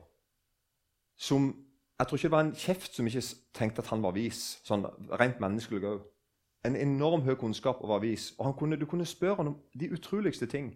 [1.18, 1.54] Som
[2.00, 3.22] Jeg tror ikke det var en kjeft som ikke
[3.54, 4.60] tenkte at han var vis.
[4.64, 4.84] sånn
[5.16, 6.06] rent menneskelig også.
[6.66, 8.34] En enorm høy kunnskap og var vis.
[8.38, 10.74] Og kunne, du kunne spørre han om de utroligste ting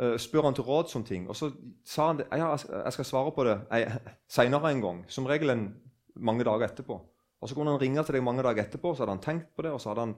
[0.00, 1.28] uh, spør han til råds om ting.
[1.28, 1.50] Og så
[1.86, 3.58] sa han det, ja, jeg skal svare på det
[4.36, 5.02] seinere en gang.
[5.08, 5.66] Som regel en,
[6.14, 7.00] mange dager etterpå.
[7.40, 9.62] Og så kunne han ringe til deg mange dager etterpå, så hadde han tenkt på
[9.66, 10.14] det, og så hadde han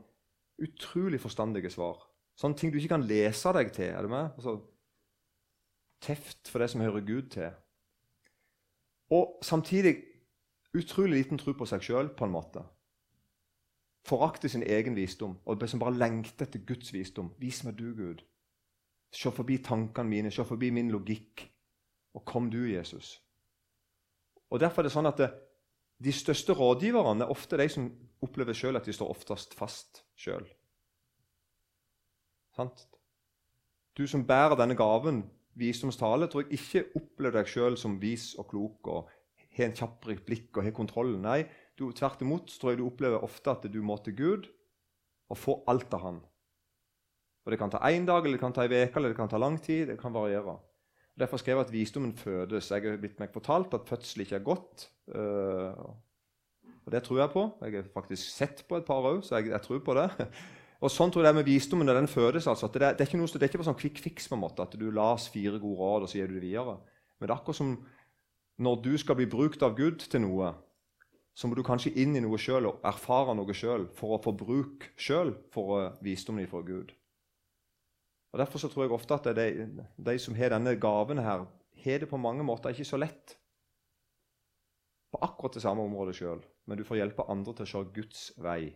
[0.63, 1.99] utrolig forstandige svar.
[2.39, 3.91] Sånne ting du ikke kan lese deg til.
[3.91, 4.31] er du med?
[4.37, 4.61] Altså,
[6.05, 7.51] teft for det som hører Gud til.
[9.11, 9.97] Og samtidig
[10.77, 12.63] utrolig liten tro på seg sjøl, på en måte.
[14.07, 17.33] Forakte sin egen visdom og som bare lengter etter Guds visdom.
[17.41, 18.23] Vis meg du, Gud.
[19.13, 21.47] Se forbi tankene mine, se forbi min logikk.
[22.17, 23.21] Og kom du, Jesus.
[24.51, 25.31] Og Derfor er det sånn at det,
[26.03, 27.89] de største rådgiverne er ofte de som
[28.25, 30.47] opplever selv at de står oftest fast sjøl.
[33.97, 35.25] Du som bærer denne gaven,
[35.57, 39.11] visdomstale, tror jeg ikke opplever deg sjøl som vis og klok og
[39.57, 41.15] har en kjapp blikk og har kontroll.
[41.21, 41.45] Nei,
[41.77, 44.49] du, tvert imot tror jeg du opplever ofte at du må til Gud
[45.33, 46.21] og få alt av Han.
[47.47, 49.29] Og Det kan ta én dag, eller det kan ta ei uke, eller det kan
[49.29, 49.87] ta lang tid.
[49.87, 50.59] Det kan variere.
[51.19, 52.71] Derfor skrev jeg at visdommen fødes.
[52.71, 54.89] Jeg har blitt meg fortalt at fødsel ikke er godt.
[55.09, 55.73] Uh,
[56.85, 57.45] og Det tror jeg på.
[57.63, 60.11] Jeg har faktisk sett på et par òg, så jeg, jeg, tror på det.
[60.85, 62.47] Og Sånn tror jeg det er med visdommen når den fødes.
[62.47, 62.67] altså.
[62.67, 64.63] Det, det, er ikke noe, det er ikke bare sånn quick fix, på en måte,
[64.67, 66.77] at du las fire gode råd, og så gir du det videre.
[67.17, 67.73] Men det er akkurat som
[68.61, 70.53] når du skal bli brukt av Gud til noe,
[71.37, 74.33] så må du kanskje inn i noe sjøl og erfare noe sjøl for å få
[74.37, 76.93] bruk sjøl for visdommen fra Gud.
[78.33, 79.67] Og Derfor så tror jeg ofte at de,
[80.07, 81.47] de som har denne gaven her,
[81.85, 83.37] har det på mange måter ikke så lett
[85.13, 88.25] på akkurat det samme området sjøl, men du får hjelpe andre til å se Guds
[88.43, 88.75] vei.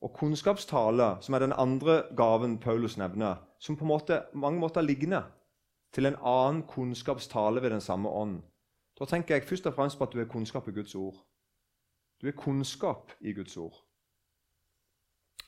[0.00, 5.28] Og kunnskapstale, som er den andre gaven Paulus nevner, som på måte, mange måter ligner
[5.92, 8.40] til en annen kunnskapstale ved den samme ånd,
[9.00, 11.16] da tenker jeg først og fremst på at du har kunnskap i Guds ord.
[12.20, 13.76] Du har kunnskap i Guds ord.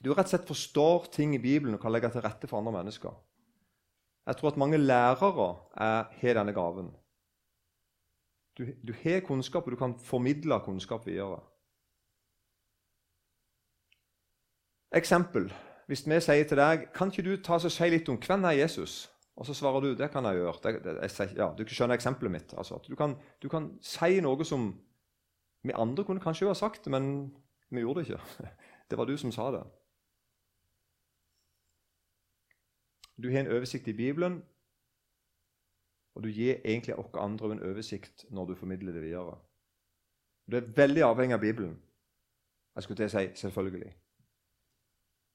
[0.02, 2.72] Du rett og slett forstår ting i Bibelen og kan legge til rette for andre
[2.80, 3.14] mennesker.
[4.26, 6.90] Jeg tror at mange lærere har denne gaven.
[8.58, 11.40] Du, du har kunnskap, og du kan formidle kunnskap videre.
[14.94, 15.52] Eksempel.
[15.86, 18.60] Hvis vi sier til deg kan ikke du ta og si litt om hvem er
[18.62, 20.58] Jesus og så svarer du det kan jeg gjøre.
[20.62, 22.54] Det, det, jeg, ja, du skjønner eksempelet mitt.
[22.58, 24.68] Altså, du, kan, du, kan, si noe som
[25.64, 27.32] vi andre kunne kanskje jo ha sagt, men
[27.70, 28.50] vi gjorde det ikke.
[28.90, 29.62] Det var du som sa det.
[33.22, 34.42] Du har en oversikt i Bibelen,
[36.14, 39.38] og du gir egentlig oss andre en oversikt når du formidler det videre.
[40.50, 41.76] Du er veldig avhengig av Bibelen.
[42.74, 43.92] Jeg skulle til å si selvfølgelig.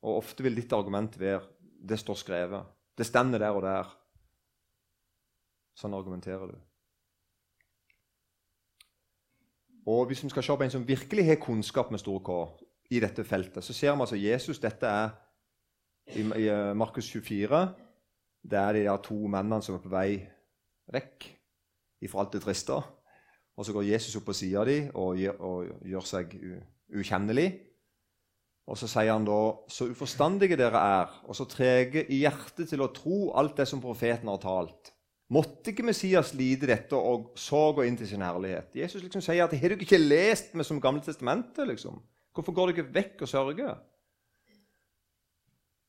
[0.04, 1.41] Og ofte vil ditt argument være
[1.89, 2.65] det står skrevet.
[2.97, 3.89] Det stender der og der.
[5.78, 6.58] Sånn argumenterer du.
[9.88, 12.34] Og Hvis vi skal se på en som virkelig har kunnskap med stor K
[12.91, 15.13] i dette feltet, så ser vi altså Jesus Dette er
[16.15, 17.62] i, i eh, Markus 24.
[18.48, 20.12] Det er de der to mennene som er på vei
[20.93, 21.28] vekk
[22.06, 22.78] ifra alt det triste.
[23.58, 26.36] Og så går Jesus opp på sida av dem og, og, gjør seg
[26.93, 27.48] ukjennelig.
[28.67, 29.39] Og så sier han da
[29.72, 33.82] så uforstandige dere er, og så trege i hjertet til å tro alt det som
[33.82, 34.91] profeten har talt.
[35.34, 38.76] Måtte ikke Messias lide dette og så gå inn til sin herlighet?
[38.76, 41.65] Jesus liksom sier at har du ikke lest meg som Gamle testamentet?
[41.67, 42.00] liksom?
[42.36, 43.74] Hvorfor går du ikke vekk og sørger?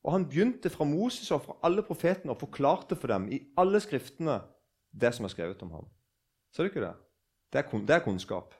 [0.03, 3.79] Og Han begynte fra Moses og fra alle profetene og forklarte for dem i alle
[3.79, 4.41] skriftene
[5.01, 5.87] det som er skrevet om ham.
[6.51, 6.95] Ser du ikke det?
[7.53, 8.55] Det er, det er kunnskap.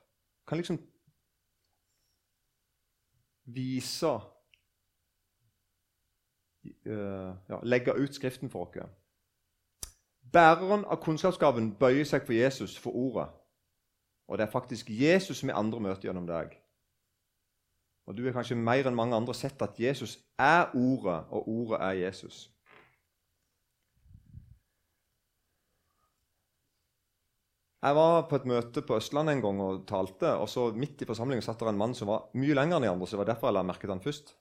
[0.47, 0.80] Kan liksom
[3.45, 4.21] vise uh,
[7.49, 8.89] ja, Legge ut Skriften for oss.
[10.34, 13.30] Bæreren av kunnskapsgaven bøyer seg for Jesus, for ordet.
[14.28, 16.54] Og det er faktisk Jesus som vi andre møter gjennom deg.
[18.10, 21.78] Og du har kanskje mer enn mange andre sett at Jesus er ordet, og ordet
[21.86, 22.48] er Jesus.
[27.80, 30.34] Jeg var på et møte på Østlandet en gang og talte.
[30.36, 32.91] og så Midt i forsamlingen satt det en mann som var mye lenger enn de
[32.91, 33.08] andre.
[33.08, 34.36] så det var derfor jeg la merke til han først.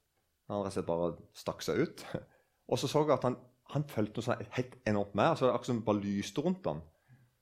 [0.49, 2.05] Han rett og slett bare stakk seg ut.
[2.73, 3.37] Og så så jeg at han,
[3.77, 5.37] han fulgte noe sånn helt enormt med.
[5.37, 6.81] så det akkurat som bare lyste rundt ham.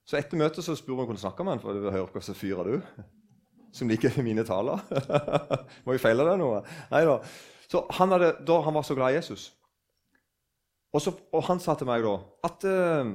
[0.07, 2.12] Så etter møtet så spurte jeg om jeg kunne snakke med han, for hører høre
[2.12, 3.07] hva som fyrer du?
[3.77, 4.81] Som liker mine taler.
[5.85, 6.62] Må jeg feile det noe?
[6.93, 7.21] Nei da.
[7.69, 9.51] Så han, hadde, da, han var så glad i Jesus.
[10.95, 12.15] Og, så, og han sa til meg da
[12.47, 13.11] at uh,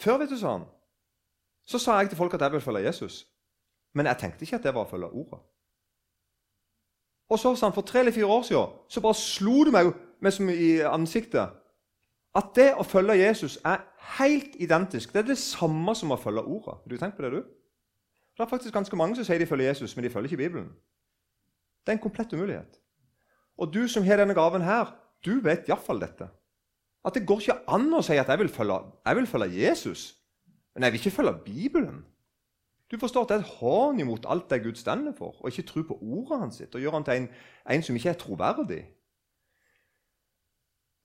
[0.00, 0.64] Før, vet du, sa han
[1.64, 3.26] så sa jeg til folk at jeg vil følge Jesus.
[3.94, 5.40] Men jeg tenkte ikke at det var å følge ordet.
[7.32, 10.32] Og så sa han for tre eller fire år siden så bare slo det meg
[10.32, 11.60] som i ansiktet
[12.34, 13.84] at det å følge Jesus er
[14.18, 15.12] helt identisk.
[15.12, 16.74] Det er det samme som å følge ordet.
[16.82, 17.42] Har du tenkt på det, du?
[18.34, 20.72] Det er faktisk ganske mange som sier de følger Jesus, men de følger ikke Bibelen.
[21.84, 22.80] Det er en komplett umulighet.
[23.58, 24.90] Og du som har denne gaven her,
[25.24, 26.28] du vet iallfall dette.
[27.04, 30.02] At det går ikke an å si at jeg vil følge, jeg vil følge Jesus.
[30.74, 32.02] Men jeg vil ikke følge Bibelen.
[32.90, 35.68] Du forstår at det er et hån imot alt det Gud stender for, og ikke
[35.68, 37.28] tro på ordet hans sitt, og gjøre han til en,
[37.70, 38.82] en som ikke er troverdig.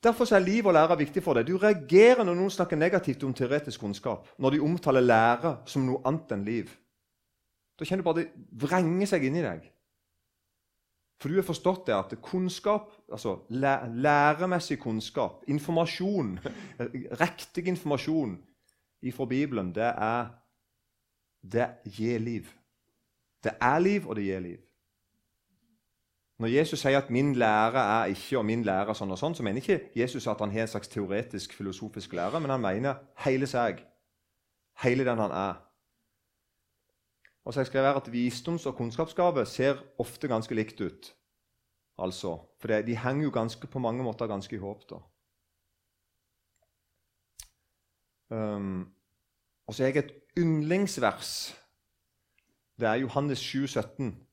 [0.03, 1.47] Derfor er liv og lære viktig for deg.
[1.47, 5.99] Du reagerer når noen snakker negativt om teoretisk kunnskap, når de omtaler lære som noe
[6.07, 6.71] annet enn liv.
[7.79, 9.63] Da kjenner du bare det vrenger seg inni deg.
[11.19, 16.37] For du har forstått det at kunnskap, altså læremessig kunnskap, informasjon,
[17.23, 18.37] riktig informasjon,
[19.01, 20.31] ifra Bibelen, det er
[21.43, 22.47] det gir liv.
[23.43, 24.57] Det er liv, og det gir liv.
[26.39, 29.35] Når Jesus sier at 'min lære er ikke' og 'min lære er sånn og sånn',
[29.35, 32.95] så mener ikke Jesus at han har en slags teoretisk, filosofisk lære, men han mener
[33.25, 33.83] hele seg.
[34.83, 35.68] Hele den han er.
[37.49, 41.15] Og så jeg skrevet at Visdoms- og kunnskapsgave ser ofte ganske likt ut.
[41.97, 44.83] Altså, For de henger jo ganske, på mange måter ganske i håp.
[44.89, 44.95] da.
[48.35, 48.93] Um,
[49.67, 51.59] og så har jeg et yndlingsvers.
[52.79, 54.27] Det er Johannes 7, 17.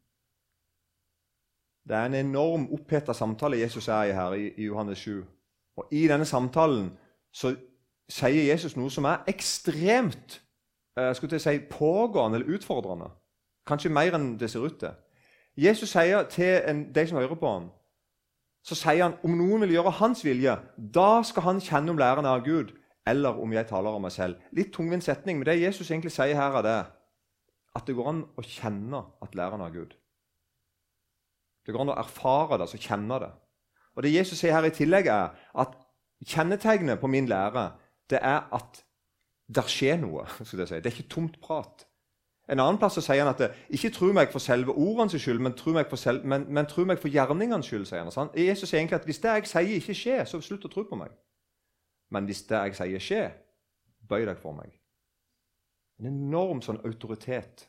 [1.89, 5.25] Det er en enorm oppheta samtale Jesus er i her i, i Johannes 7.
[5.77, 6.99] Og I denne samtalen
[7.33, 7.57] så
[8.09, 10.43] sier Jesus noe som er ekstremt
[10.99, 13.11] eh, skulle å si, pågående eller utfordrende.
[13.67, 14.95] Kanskje mer enn det ser ut til.
[15.57, 17.71] Jesus sier til en, de som hører på ham,
[18.67, 22.27] så sier han om noen vil gjøre hans vilje, da skal han kjenne om læreren
[22.27, 22.75] er av Gud,
[23.07, 24.41] eller om jeg taler om meg selv.
[24.57, 26.79] Litt tungvint setning, men det Jesus egentlig sier her, er det
[27.77, 29.95] at det går an å kjenne at læreren er av Gud.
[31.67, 33.33] Det går an å erfare det, altså kjenne det.
[33.97, 35.79] Og Det Jesus sier her i tillegg, er at
[36.27, 37.71] kjennetegnet på min lære
[38.11, 38.83] det er at
[39.49, 40.27] det skjer noe.
[40.45, 40.57] Si.
[40.57, 41.87] Det er ikke tomt prat.
[42.49, 45.41] En annen plass så sier han at det, ikke tro meg for selve ordenes skyld,
[45.43, 47.87] men tro meg for, selv, men, men for gjerningenes skyld.
[47.87, 48.13] sier han.
[48.15, 50.87] Så Jesus sier egentlig at hvis det jeg sier, ikke skjer, så slutt å tro
[50.87, 51.11] på meg.
[52.11, 53.31] Men hvis det jeg sier, skjer,
[54.09, 54.71] bøy deg for meg.
[55.99, 57.67] En enorm sånn autoritet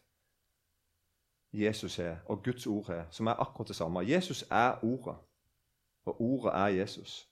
[1.57, 4.03] Jesus er, og Guds ord er, som er akkurat det samme.
[4.05, 5.15] Jesus er Ordet,
[6.05, 7.23] og Ordet er Jesus.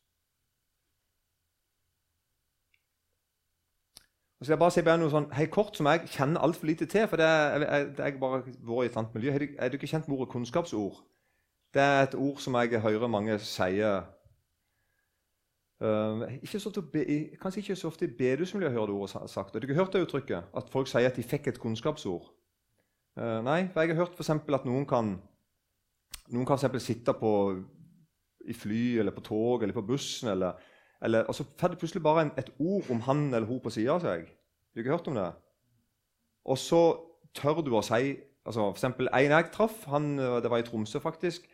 [4.40, 6.88] Og så jeg bare si bare noe sånn, hei, kort som jeg kjenner altfor lite
[6.92, 7.08] til.
[7.08, 9.36] for det er, jeg, jeg bare vært i et annet miljø.
[9.60, 11.00] Er du ikke kjent med ordet kunnskapsord?
[11.74, 14.04] Det er et ord som jeg hører mange sier
[15.84, 17.06] uh, ikke be,
[17.42, 19.54] Kanskje ikke så ofte i bedehusmiljøet hører det ordet sagt.
[19.54, 20.52] Har du ikke hørt det uttrykket?
[20.56, 22.28] At folk sier at de fikk et kunnskapsord?
[23.20, 25.16] Uh, nei, for jeg har hørt for at noen kan
[26.34, 27.32] noen kan sitte på,
[28.46, 30.58] i fly eller på tog eller på bussen eller
[31.06, 33.74] eller, og så får det plutselig bare en, et ord om han eller hun på
[33.74, 34.26] sida av seg.
[34.74, 35.28] Du har ikke hørt om det?
[36.46, 36.82] Og så
[37.38, 38.16] tør du å si
[38.46, 41.48] altså For eksempel en jeg traff, han, det var i Tromsø faktisk,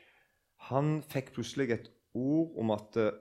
[0.67, 1.85] han fikk plutselig et
[2.17, 3.13] ord om at uh,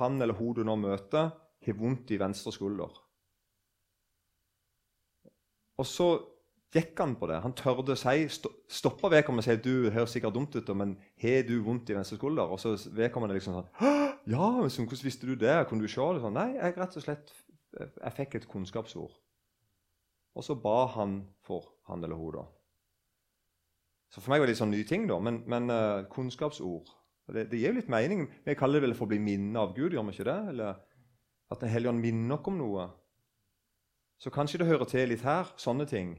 [0.00, 1.28] han eller hun du nå møter,
[1.60, 2.94] har vondt i venstre skulder.
[5.76, 6.08] Og så
[6.74, 7.40] gikk han på det.
[7.42, 8.26] Han tørde å si,
[8.70, 12.18] stoppa vedkommende og si du høres sikkert dumt ut, men har du vondt i venstre
[12.18, 12.50] skulder?
[12.50, 13.70] Og så vedkommende liksom sånn
[14.28, 15.56] ja, men så, hvordan visste du det?
[15.66, 16.22] Kunne du se det?
[16.22, 17.32] Sånn, Nei, jeg rett og slett
[17.78, 19.12] jeg fikk et kunnskapsord.
[20.34, 22.32] Og så ba han for han eller hun.
[22.38, 22.46] da.
[24.10, 25.18] Så For meg var det litt sånn ny ting, da.
[25.22, 26.90] Men, men uh, kunnskapsord
[27.30, 28.24] det, det, gir jo litt mening.
[28.42, 30.40] Vi kaller det vel for å bli minnet av Gud, gjør vi ikke det?
[30.50, 30.80] Eller
[31.50, 32.88] at Den hellige ånd minner oss om noe.
[34.20, 36.16] Så kanskje det hører til litt her, sånne ting.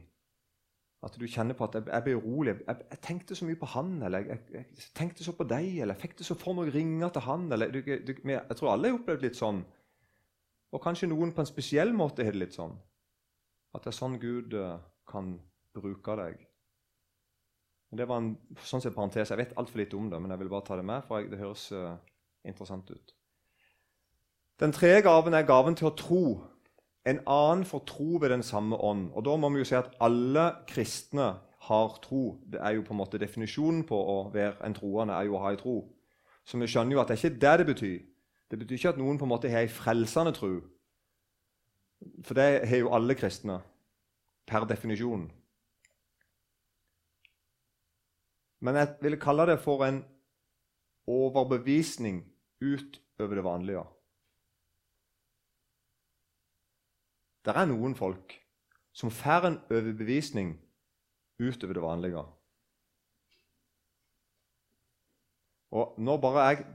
[1.02, 2.54] At du kjenner på at jeg, jeg ble urolig.
[2.62, 5.96] Jeg, jeg, tenkte så mye på han, eller jeg, jeg, tenkte så på deg, eller
[5.96, 7.48] jeg fikk det så for meg å ringe til han.
[7.56, 9.64] Eller, du, du, jeg tror alle har opplevd litt sånn.
[10.72, 12.76] Og kanskje noen på en spesiell måte har det litt sånn.
[13.74, 14.76] At det er sånn Gud uh,
[15.08, 15.34] kan
[15.74, 16.46] bruke deg.
[17.92, 18.30] Det var en
[18.64, 19.34] sånn sett parentes.
[19.34, 21.40] Jeg vet altfor lite om det, men jeg vil bare ta det med, for det
[21.40, 21.98] høres uh,
[22.46, 23.12] interessant ut.
[24.62, 26.22] Den tredje gaven er gaven til å tro.
[27.04, 29.10] En annen får tro ved den samme ånd.
[29.12, 31.34] Og Da må vi jo si at alle kristne
[31.66, 32.38] har tro.
[32.46, 35.42] Det er jo på en måte Definisjonen på å være en troende er jo å
[35.42, 35.76] ha en tro.
[36.44, 37.98] Så vi skjønner jo at det er ikke det det betyr.
[38.50, 40.56] Det betyr ikke at noen på en måte har en frelsende tro.
[42.26, 43.60] For det har jo alle kristne
[44.46, 45.30] per definisjon.
[48.62, 50.04] Men jeg vil kalle det for en
[51.10, 52.22] overbevisning
[52.62, 53.86] utover det vanlige.
[57.42, 58.36] Det er noen folk
[58.94, 60.54] som får en overbevisning
[61.42, 62.22] utover det vanlige.
[65.72, 66.66] Og nå bare er jeg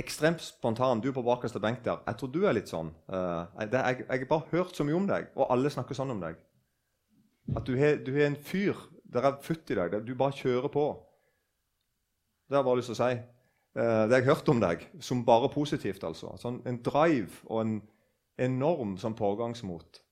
[0.00, 1.00] ekstremt spontan.
[1.04, 2.00] Du på bakerste benk der.
[2.06, 2.90] Jeg tror du er litt sånn.
[3.12, 6.40] Uh, jeg, har bare hørt så mye om deg, og alle snakker sånn om deg.
[7.56, 10.00] At du har, en fyr der er futt i deg.
[10.06, 10.86] Du bare kjører på.
[12.48, 13.16] Det har jeg bare lyst til å si.
[13.76, 16.04] det det har jeg hørt om deg som bare positivt.
[16.04, 16.32] altså.
[16.40, 17.76] Sånn, en drive og en
[18.38, 20.02] enorm som pågangsmot.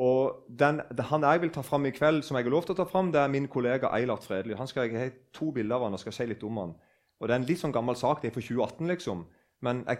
[0.00, 2.80] Og den, Han jeg vil ta fram i kveld, som jeg har lov til å
[2.80, 4.56] ta fram, det er min kollega Eilert Fredelig.
[4.56, 6.74] Han skal, Jeg har to bilder av han og skal si litt om han.
[7.20, 8.22] Og Det er en litt sånn gammel sak.
[8.22, 9.26] Det er fra 2018, liksom.
[9.60, 9.98] Men jeg,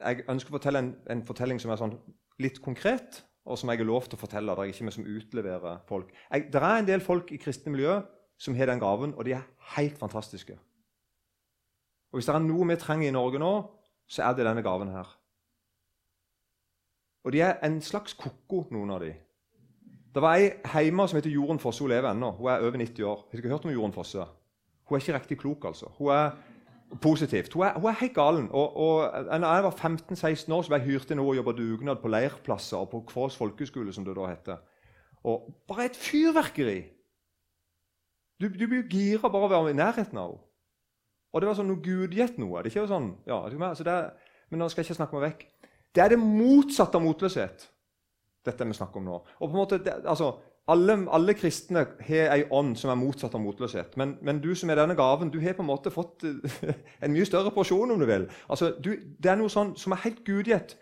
[0.00, 1.98] jeg ønsker å fortelle en, en, fortelling som er sånn
[2.40, 4.54] litt konkret, og som jeg har lov til å fortelle.
[4.56, 6.14] Det er ikke vi som utleverer folk.
[6.30, 8.00] Jeg, det er en del folk i kristne miljø
[8.40, 9.44] som har den gaven, og de er
[9.76, 10.56] helt fantastiske.
[12.12, 13.52] Og Hvis det er noe vi trenger i Norge nå,
[14.08, 15.08] så er det denne gaven her.
[17.26, 19.10] Og de er en slags ko-ko, noen av de.
[20.14, 21.82] Det var ei hjemme som heter Jorunn Fosse.
[21.82, 22.30] Hun lever ennå.
[22.38, 23.24] Hun er over 90 år.
[23.32, 24.24] Har du hørt om Jorunn Fosse?
[24.86, 25.90] Hun er ikke riktig klok, altså.
[25.98, 26.30] Hun er
[27.02, 27.52] positivt.
[27.52, 28.48] Hun er, hun er helt galen.
[28.50, 32.00] Og, og da jeg var 15-16 år, så ble jeg hyrt inn og jobba dugnad
[32.02, 34.62] på leirplasser og på Kvås folkeskole, som det da heter.
[35.26, 36.80] Og bare et fyrverkeri!
[38.40, 40.42] Du, du blir gira bare av å være i nærheten av henne.
[41.34, 42.62] Og det var sånn noe gudgitt noe.
[42.62, 43.96] Det er ikke sånn, ja, det,
[44.48, 45.42] men nå skal jeg ikke snakke meg vekk.
[45.96, 47.62] Det er det motsatte av motløshet,
[48.44, 49.16] dette vi snakker om nå.
[49.40, 50.34] Og på en måte, det, altså,
[50.68, 53.94] alle, alle, kristne har ei ånd som er motsatt av motløshet.
[53.96, 56.26] Men, men, du som er denne gaven, du har på en måte fått
[57.04, 58.26] en mye større porsjon, om du vil.
[58.50, 60.76] Altså, du, det er noe sånn som er helt gudgitt.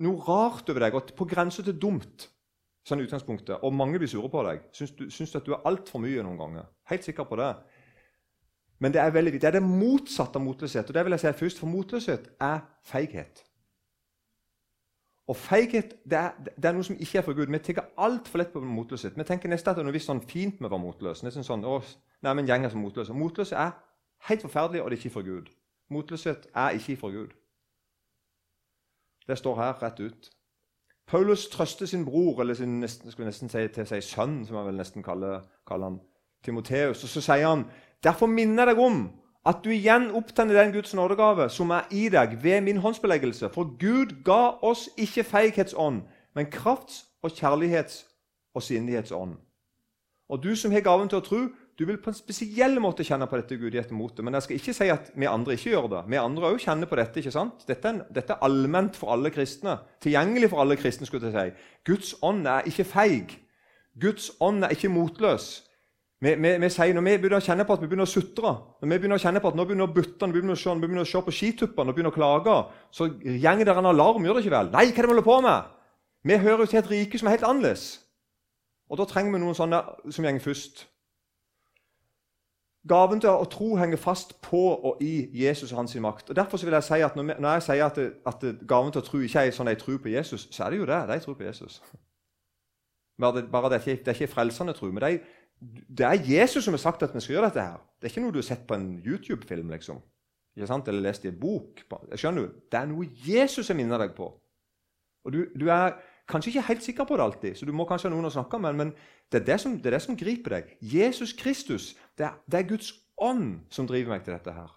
[0.00, 2.30] Noe rart over deg, og på grense til dumt.
[2.86, 3.58] sånn utgangspunktet.
[3.66, 4.62] Og mange blir sure på deg.
[4.76, 6.70] Syns du, syns at du er altfor mye noen ganger.
[6.88, 7.50] Helt sikker på det.
[8.80, 10.88] Men det er, veldig, det er det motsatte av motløshet.
[10.88, 13.44] Og det vil jeg si først, For motløshet er feighet.
[15.30, 17.52] Og feighet det er, det er, noe som ikke er for Gud.
[17.52, 19.18] Vi tar altfor lett på motløshet.
[19.18, 21.22] Vi tenker nesten at det er noe sånn fint med å være motløs.
[21.22, 21.76] Nesten sånn, å,
[22.26, 23.12] nei, men gjenger som motløs.
[23.14, 23.76] Motløs er
[24.26, 25.52] helt forferdelig, og det er ikke for Gud.
[25.94, 27.36] Motløshet er ikke for Gud.
[29.30, 30.30] Det står her rett ut.
[31.06, 34.66] Paulus trøster sin bror, eller sin, nesten, skulle nesten si til seg sønn, som han
[34.66, 36.02] vel nesten kaller, kaller han,
[36.42, 37.04] Timoteus.
[37.06, 37.68] Og så sier han,
[38.02, 39.00] derfor minner jeg deg om
[39.46, 43.48] at du igjen opptenner den Guds nådegave som er i deg ved min håndsbeleggelse.
[43.54, 46.02] For Gud ga oss ikke feighetsånd,
[46.34, 48.04] men krafts- og kjærlighets-
[48.54, 49.36] og sindighetsånd.
[50.28, 51.40] Og du som har gaven til å tro,
[51.78, 54.24] du vil på en spesiell måte kjenne på dette gudigheten mot det.
[54.24, 56.02] Men jeg skal ikke si at vi andre ikke gjør det.
[56.12, 57.22] Vi andre òg kjenner på dette.
[57.22, 57.64] ikke sant?
[57.66, 59.78] Dette er, dette er, allment for alle kristne.
[60.04, 61.06] Tilgjengelig for alle kristne.
[61.08, 61.62] skulle jeg si.
[61.88, 63.38] Guds ånd er ikke feig.
[64.00, 65.69] Guds ånd er ikke motløs.
[66.20, 68.52] Vi, vi, vi, sier, Når vi begynner å kjenne på at vi begynner å sutre,
[68.82, 70.60] når vi begynner å kjenne på at nå begynner å butte, når vi begynner å
[70.60, 72.56] se, vi begynner å se på skituppene og begynner å klage,
[72.92, 74.26] så gjenger det en alarm.
[74.26, 74.68] gjør det ikke vel?
[74.74, 75.72] Nei, hva er det vi holder på med?
[76.28, 77.86] Vi hører til et rike som er helt annerledes.
[78.90, 79.80] Og da trenger vi noen sånne
[80.12, 80.84] som gjenger først.
[82.90, 86.30] Gaven til å tro henger fast på og i Jesus og hans makt.
[86.32, 89.00] Og Derfor vil jeg si at når, jeg sier at, det, at det, gaven til
[89.00, 91.00] å tro ikke er sånn jeg tror på Jesus, så er det jo det.
[91.08, 91.80] De tror på Jesus.
[93.20, 94.86] Bare det, bare det, er, ikke, det er ikke frelsende tro.
[94.88, 95.18] men de
[95.60, 97.60] det er Jesus som har sagt at vi skal gjøre dette.
[97.60, 97.80] her.
[98.00, 100.00] Det er ikke noe du har sett på en YouTube-film liksom.
[100.56, 101.82] Eller lest i en bok.
[102.10, 102.62] Jeg skjønner du?
[102.72, 104.30] Det er noe Jesus har minnet deg på.
[105.24, 105.98] Og du, du, er
[106.28, 108.58] kanskje ikke helt sikker på det alltid, så du må kanskje ha noen å snakke
[108.62, 108.92] med, men
[109.32, 110.70] det er det som, det er det som griper deg.
[110.80, 114.70] Jesus Kristus, det er, det er Guds ånd som driver meg til dette her.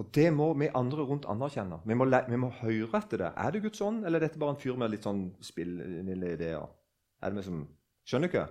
[0.00, 1.82] Og det må vi andre rundt anerkjenne.
[1.84, 3.34] Vi må, vi må, høre etter det.
[3.36, 6.64] Er det Guds ånd, eller er dette bare en fyr med litt sånn spillende ideer?
[7.20, 7.60] Er det vi som
[8.08, 8.46] Skjønner ikke?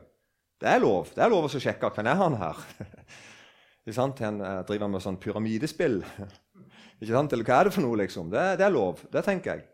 [0.62, 2.62] Det er lov Det er lov å sjekke hvem er han her.
[3.82, 4.20] Ikke sant?
[4.22, 6.04] Han eh, driver med sånn pyramidespill.
[7.02, 7.34] Ikke sant?
[7.34, 8.30] Eller hva er det for noe, liksom?
[8.30, 9.02] Det, det er lov.
[9.10, 9.66] Det tenker jeg.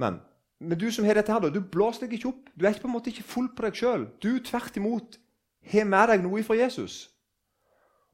[0.00, 0.16] Men,
[0.64, 2.48] men du som har dette her, du blåser deg ikke opp.
[2.54, 4.06] Du er ikke på en måte ikke full på deg sjøl.
[4.24, 5.18] Du tvert imot
[5.74, 7.04] har med deg noe fra Jesus.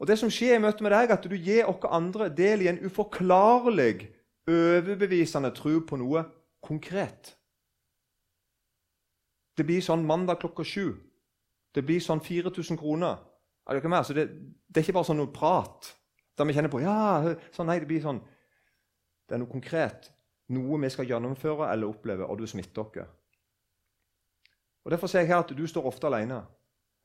[0.01, 2.64] Og Det som skjer i møte med deg, er at du gir oss andre del
[2.64, 4.09] i en uforklarlig,
[4.48, 6.24] overbevisende tro på noe
[6.64, 7.34] konkret.
[9.57, 10.94] Det blir sånn mandag klokka sju.
[11.76, 13.20] Det blir sånn 4000 kroner.
[13.68, 14.24] Er det, ikke det,
[14.66, 15.92] det, er ikke bare sånn noe prat
[16.38, 18.22] der vi kjenner på ja, sånn, Nei, det blir sånn
[19.28, 20.09] Det er noe konkret.
[20.51, 23.12] Noe vi skal gjennomføre eller oppleve, og du smitter oss.
[24.80, 26.40] Og Derfor sier jeg her at du står ofte alene.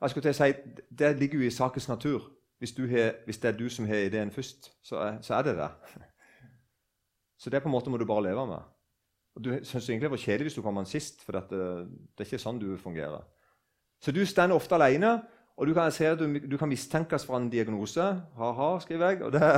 [0.01, 2.31] Jeg skulle til å si, Det ligger jo i sakens natur.
[2.59, 5.57] Hvis, har, hvis, det er du som har ideen først, så er, så er, det
[5.57, 5.69] det.
[7.37, 8.63] Så det på en måte må du bare leve med.
[9.35, 12.23] Og Du syns egentlig det var kjedelig hvis du kom an sist, for det, det,
[12.23, 13.25] er ikke sånn du fungerer.
[13.99, 15.17] Så du står ofte alene,
[15.55, 18.05] og du kan, du, du kan mistenkes for en diagnose.
[18.39, 19.31] Ha-ha, skriver jeg.
[19.35, 19.51] Det,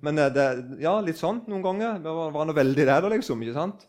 [0.00, 0.46] men eh, det,
[0.80, 1.98] ja, litt sånn noen ganger.
[2.04, 3.42] Det var, var noe veldig der, liksom.
[3.44, 3.84] ikke sant?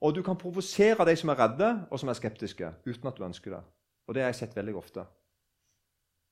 [0.00, 3.26] Og du kan provosere de som er redde og som er skeptiske, uten at du
[3.26, 3.62] ønsker det.
[4.08, 5.04] Og det har jeg sett veldig ofte.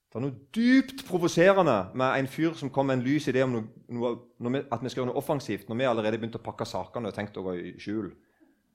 [0.08, 3.58] Det er noe dypt provoserende med en fyr som kom med en lys idé om
[3.58, 7.10] noe, noe, at vi skal gjøre noe offensivt, når vi allerede begynte å pakke sakene
[7.10, 8.08] og tenkte å gå i skjul.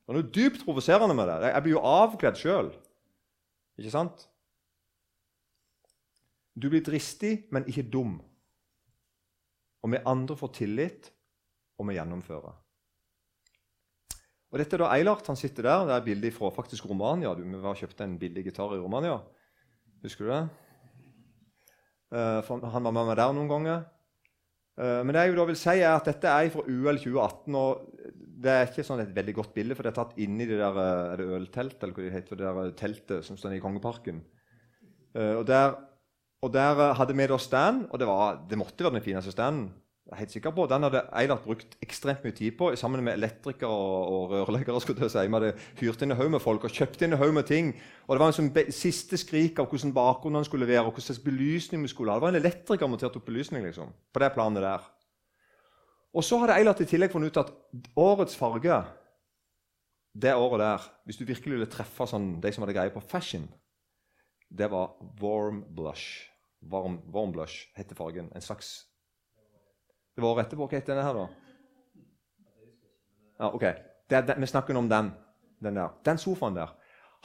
[0.03, 1.49] Det er noe dypt provoserende med det.
[1.55, 2.69] Jeg blir jo avkledd sjøl.
[3.81, 4.27] Ikke sant?
[6.53, 8.19] Du blir dristig, men ikke dum.
[9.81, 11.09] Og vi andre får tillit,
[11.81, 12.59] og vi gjennomfører.
[14.53, 15.25] Og Dette er da Eilert.
[15.31, 15.87] Han sitter der.
[15.89, 17.33] Det er bilde fra faktisk Romania.
[17.33, 19.17] Vi har kjøpt en billig gitar i Romania.
[20.05, 20.43] Husker du det?
[22.13, 23.85] Uh, han var med meg der noen ganger.
[24.77, 27.57] Uh, men det jeg da vil si er at dette er fra UL 2018.
[27.57, 28.11] og
[28.43, 30.77] Det er ikke sånn et veldig godt bilde, for det er tatt inni det der,
[30.83, 34.21] er det ølteltet, eller hva det heter, det der teltet som står i Kongeparken.
[35.13, 35.75] Og, der,
[36.41, 39.67] og der hadde vi da stand, og det, var, det måtte være den fineste standen
[40.11, 40.65] helt sikker på.
[40.67, 44.81] Den hadde Eilert brukt ekstremt mye tid på sammen med elektrikere og, og rørleggere.
[44.81, 45.27] skulle jeg si.
[45.27, 47.73] Vi hadde hyrt inn en haug med folk og kjøpt inn en haug med ting.
[48.07, 51.85] Og Det var en sånn siste skrik av hvordan bakgrunnen skulle være, og hvordan belysning
[51.85, 52.19] vi skulle ha.
[52.19, 54.91] Det var en elektriker montert opp belysning liksom, på det planet der.
[56.13, 57.55] Og så hadde Eilert i tillegg funnet ut at
[57.97, 58.83] årets farge
[60.13, 63.47] det året der, hvis du virkelig ville treffe sånn, de som hadde greie på fashion,
[64.53, 66.29] det var warm blush.
[66.61, 68.29] Warm, warm blush heter fargen.
[68.35, 68.92] En slags
[70.15, 70.67] det var året etterpå.
[70.67, 71.27] Hva het denne her, da?
[73.39, 73.65] Ja, ok.
[74.09, 75.11] Det, det, vi snakker om den.
[75.63, 75.93] Den der.
[76.05, 76.75] Den sofaen der.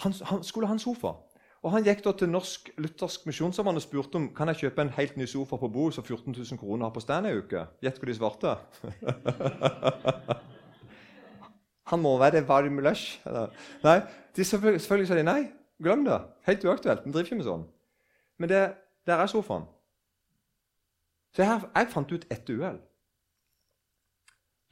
[0.04, 1.16] Han, han skulle ha en sofa.
[1.62, 4.92] Og Han gikk da til Norsk Luthersk Misjonssambann og spurte om kan jeg kjøpe en
[4.94, 7.64] helt ny sofa på Bo som 14 000 kroner har på stand ei uke.
[7.82, 8.52] Gjett hva de svarte.
[11.90, 13.18] Han må være varm lush.
[13.82, 13.98] Nei,
[14.36, 15.40] de selvfølgelig, selvfølgelig sa de nei.
[15.82, 16.20] Glem det.
[16.46, 17.02] Helt uaktuelt.
[17.04, 17.66] Vi driver ikke med sånn.
[18.38, 18.62] Men det,
[19.08, 19.66] der er sofaen.
[21.34, 22.80] Så jeg, jeg fant ut ett uhell.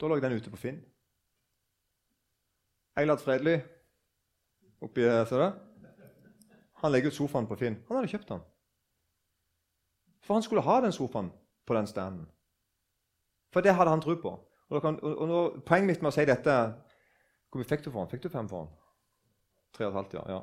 [0.01, 0.83] Da lå den ute på Finn.
[2.97, 3.61] Eilert Fredelig
[4.81, 5.49] oppi ser du?
[6.83, 7.79] Han legger ut sofaen på Finn.
[7.89, 8.43] Han hadde kjøpt den.
[10.25, 11.31] For han skulle ha den sofaen
[11.67, 12.27] på den standen.
[13.53, 14.33] For det hadde han tro på.
[14.69, 16.55] Og, kan, og, og, Poenget mitt med å si dette
[17.47, 18.11] Hvor mye fikk du for den?
[18.11, 18.73] Fikk du fem for den?
[19.77, 20.25] Tre og et halvt, ja.
[20.35, 20.41] ja.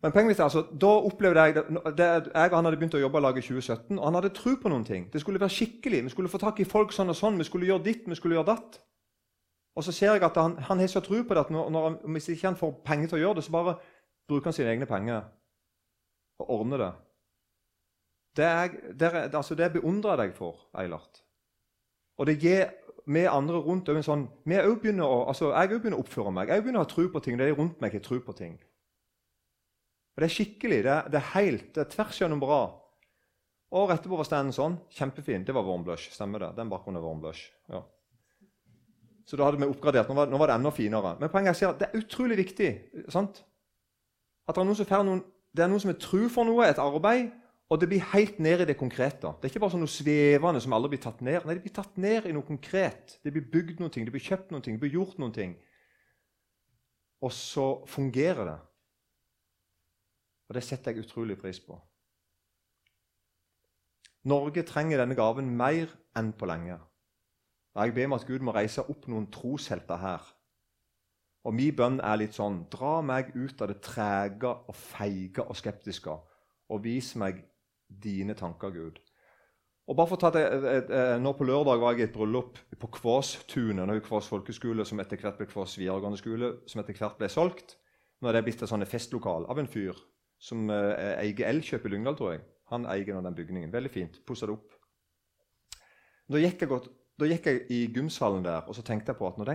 [0.00, 1.54] Men poenget mitt er altså, da opplevde Jeg
[1.96, 4.30] det, jeg og han hadde begynt å jobbe i laget i 2017, og han hadde
[4.36, 5.10] tro på noen ting.
[5.12, 6.04] Det skulle være skikkelig.
[6.04, 7.36] Vi skulle få tak i folk sånn og sånn.
[7.38, 8.80] Vi skulle gjøre ditt, vi skulle gjøre datt.
[9.76, 11.98] Og så ser jeg at han, han har så tro på det at når, når,
[12.16, 13.76] hvis ikke han får penger til å gjøre det, så bare
[14.28, 15.20] bruker han sine egne penger
[16.40, 16.90] og ordner det.
[18.36, 21.22] Det, er, det, altså det beundrer jeg deg for, Eilert.
[22.18, 22.72] Og det gir
[23.10, 26.48] vi andre rundt en sånn, vi begynner å, altså Jeg begynner å oppføre meg.
[26.48, 27.40] Jeg begynner å ha tro på ting.
[27.40, 28.58] Er rundt meg har tro på ting.
[30.20, 30.82] Og Det er skikkelig.
[30.84, 32.60] Det er, det er helt, det er tvers gjennom bra.
[33.72, 34.76] Året etterpå var standen sånn.
[34.92, 35.46] Kjempefin.
[35.48, 36.10] Det var warm blush.
[36.12, 36.50] Stemmer det?
[36.58, 37.48] Den bakgrunnen er warm blush.
[37.72, 37.80] Ja.
[39.24, 40.10] Så da hadde vi oppgradert.
[40.10, 41.14] Nå var, nå var det enda finere.
[41.22, 42.70] Men poenget er at det er utrolig viktig
[43.14, 43.40] sant?
[44.50, 45.20] at det er noen noen,
[45.54, 47.28] det er noen som er tru for noe, et arbeid,
[47.70, 49.30] og det blir helt ned i det konkrete.
[49.38, 51.44] Det er ikke bare sånn noe svevende som aldri blir tatt ned.
[51.46, 53.20] Nei, det blir tatt ned i noe konkret.
[53.22, 55.46] Det blir bygd noe, det blir kjøpt noe, det blir gjort noe.
[57.22, 58.56] Og så fungerer det.
[60.50, 61.76] Og det setter jeg utrolig pris på.
[64.26, 66.74] Norge trenger denne gaven mer enn på lenge.
[67.76, 70.26] Og Jeg ber om at Gud må reise opp noen troshelter her.
[71.46, 75.56] Og min bønn er litt sånn Dra meg ut av det trege og feige og
[75.56, 76.18] skeptiske,
[76.68, 77.44] og vis meg
[77.88, 78.98] dine tanker, Gud.
[79.86, 82.12] Og bare for å ta det, eh, eh, nå På lørdag var jeg i et
[82.12, 84.02] bryllup på Kvåstunet.
[84.02, 87.76] Kvås folkeskole, som etter hvert ble Kvås videregående skole, som etter hvert ble solgt.
[88.20, 89.94] Nå er det blitt et festlokal av en fyr
[90.40, 92.44] som eh, eier Elkjøp i Lyngdal, tror jeg.
[92.72, 93.72] Han eier nå den bygningen.
[93.74, 94.20] Veldig fint.
[94.26, 94.76] Pussa det opp.
[96.30, 96.88] Da gikk jeg godt
[97.20, 99.50] da gikk jeg i gymsalen der og så tenkte jeg på at når,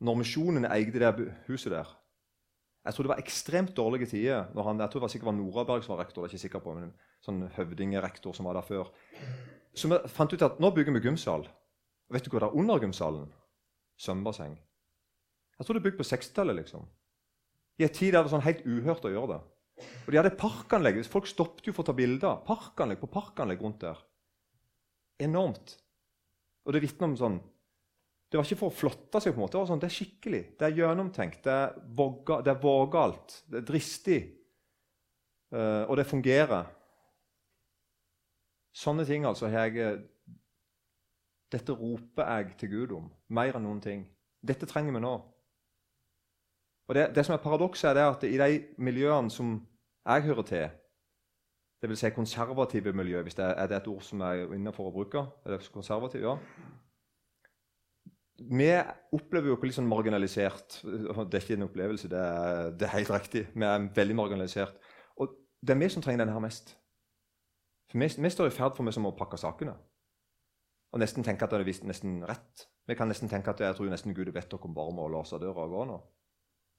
[0.00, 1.90] når misjonen eide det huset der
[2.84, 4.48] Jeg tror det var ekstremt dårlige tider.
[4.54, 6.22] når han, Jeg tror det var sikkert var Noraberg som var rektor.
[6.22, 8.90] det er ikke sikker på, men sånn høvdingerektor som var der før.
[9.74, 11.48] Så vi fant ut at nå bygger vi gymsal.
[12.08, 13.32] Og vet du hva det er under gymsalen?
[13.96, 14.58] Svømmebasseng.
[15.58, 16.56] Jeg tror det er bygd på 60-tallet.
[16.56, 16.84] liksom.
[17.78, 19.40] I en tid der det var sånn helt uhørt å gjøre det.
[19.78, 21.00] Og de hadde parkanlegg.
[21.10, 22.42] Folk stoppet jo for å ta bilder.
[22.46, 23.98] Parkanlegg på parkanlegg rundt der.
[25.24, 25.76] Enormt.
[26.64, 27.42] Og det vitner om sånn
[28.30, 29.34] Det var ikke for å flotte seg.
[29.34, 32.40] på en måte, Det, var sånn, det er skikkelig, det er gjennomtenkt, det er, våga,
[32.42, 34.22] det er vågalt, det er dristig.
[35.54, 36.64] Uh, og det fungerer.
[38.74, 40.00] Sånne ting altså jeg, eh,
[41.54, 44.02] Dette roper jeg til Gud om, mer enn noen ting.
[44.42, 45.14] Dette trenger vi nå.
[46.88, 49.56] Og Det, det som er paradokset, er at i de miljøene som
[50.04, 50.68] jeg hører til,
[51.84, 51.98] Dvs.
[51.98, 55.24] Si konservative miljø, hvis det er, er det et ord som er innenfor å bruke.
[55.44, 56.22] Er det konservativ?
[56.24, 56.36] Ja.
[58.50, 58.68] Vi
[59.14, 60.80] opplever jo ikke litt sånn marginalisert.
[60.84, 63.44] Det er ikke en opplevelse, det er, det er helt riktig.
[63.52, 64.80] Vi er veldig marginalisert.
[65.20, 66.74] Og det er vi som trenger denne her mest.
[67.90, 69.76] For vi, vi står i ferd for meg som å pakke sakene.
[70.94, 72.68] Og nesten tenke at det er nesten rett.
[72.88, 75.66] Vi kan nesten tenke at jeg tror nesten Gud vet dere bare å låse døra
[75.66, 76.00] og gå nå.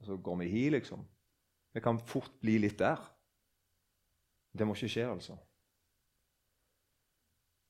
[0.05, 1.07] Og så går vi hi, liksom.
[1.73, 2.99] Vi kan fort bli litt der.
[4.53, 5.37] Det må ikke skje, altså.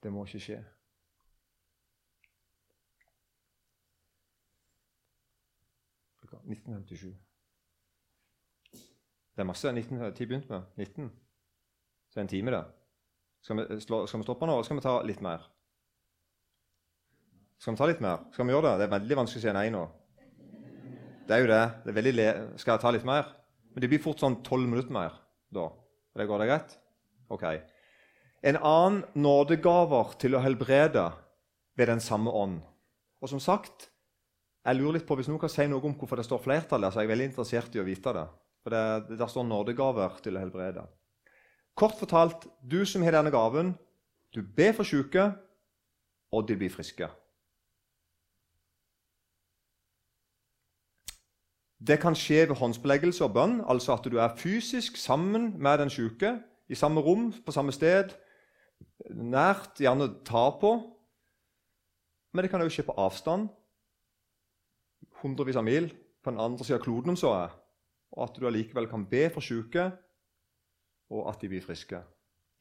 [0.03, 0.57] Det må ikke skje.
[6.19, 7.15] Klokka 1957.
[9.31, 9.71] Det er masse.
[9.71, 11.11] 19, tid begynte med 19.
[12.09, 12.65] Så er det en time, det.
[13.41, 15.47] Skal vi, skal vi stoppe nå, eller skal vi ta litt mer?
[17.57, 18.27] Skal vi ta litt mer?
[18.33, 18.79] Skal vi gjøre det?
[18.83, 19.87] Det er veldig vanskelig å si nei nå.
[21.25, 21.63] Det er jo det.
[21.85, 22.27] det er le
[22.61, 23.31] skal jeg ta litt mer?
[23.73, 25.15] Men det blir fort sånn tolv minutter mer
[25.53, 25.69] da.
[26.15, 26.75] Det går det greit?
[27.33, 27.43] Ok.
[28.45, 31.09] En annen nådegaver til å helbrede
[31.75, 32.61] ved den samme ånd.
[33.19, 33.89] Og som sagt,
[34.65, 36.93] jeg lurer litt på Hvis noen kan si noe om hvorfor det står flertall der,
[36.93, 38.25] så er jeg veldig interessert i å vite det.
[38.63, 40.85] For det, Der står nådegaver til å helbrede.
[41.75, 43.75] Kort fortalt, du som har denne gaven,
[44.33, 45.33] du ber for syke,
[46.31, 47.09] og de blir friske.
[51.79, 55.91] Det kan skje ved håndsbeleggelse og bønn, altså at du er fysisk sammen med den
[55.91, 56.37] syke
[56.71, 58.15] i samme rom, på samme sted,
[59.11, 60.71] nært, gjerne ta på.
[62.33, 63.49] Men det kan òg skje på avstand,
[65.21, 65.91] hundrevis av mil
[66.23, 67.53] på den andre sida av kloden, så er,
[68.15, 69.89] og at du allikevel kan be for syke,
[71.13, 72.01] og at de blir friske.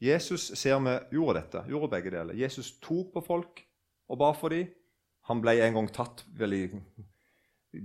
[0.03, 2.37] Jesus ser vi gjorde dette, gjorde begge deler.
[2.37, 3.61] Jesus tok på folk
[4.11, 4.67] og ba for dem.
[5.25, 6.81] Han ble en gang tatt veldig,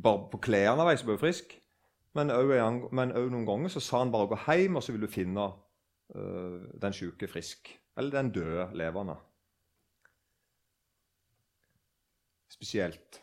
[0.02, 1.56] bare på klærne var jeg ble frisk.
[2.14, 2.50] Men òg
[3.30, 5.46] noen ganger så sa han bare 'gå hjem, og så vil du finne
[6.14, 7.76] uh, den syke frisk'.
[7.96, 9.16] Eller den døde levende.
[12.48, 13.22] Spesielt.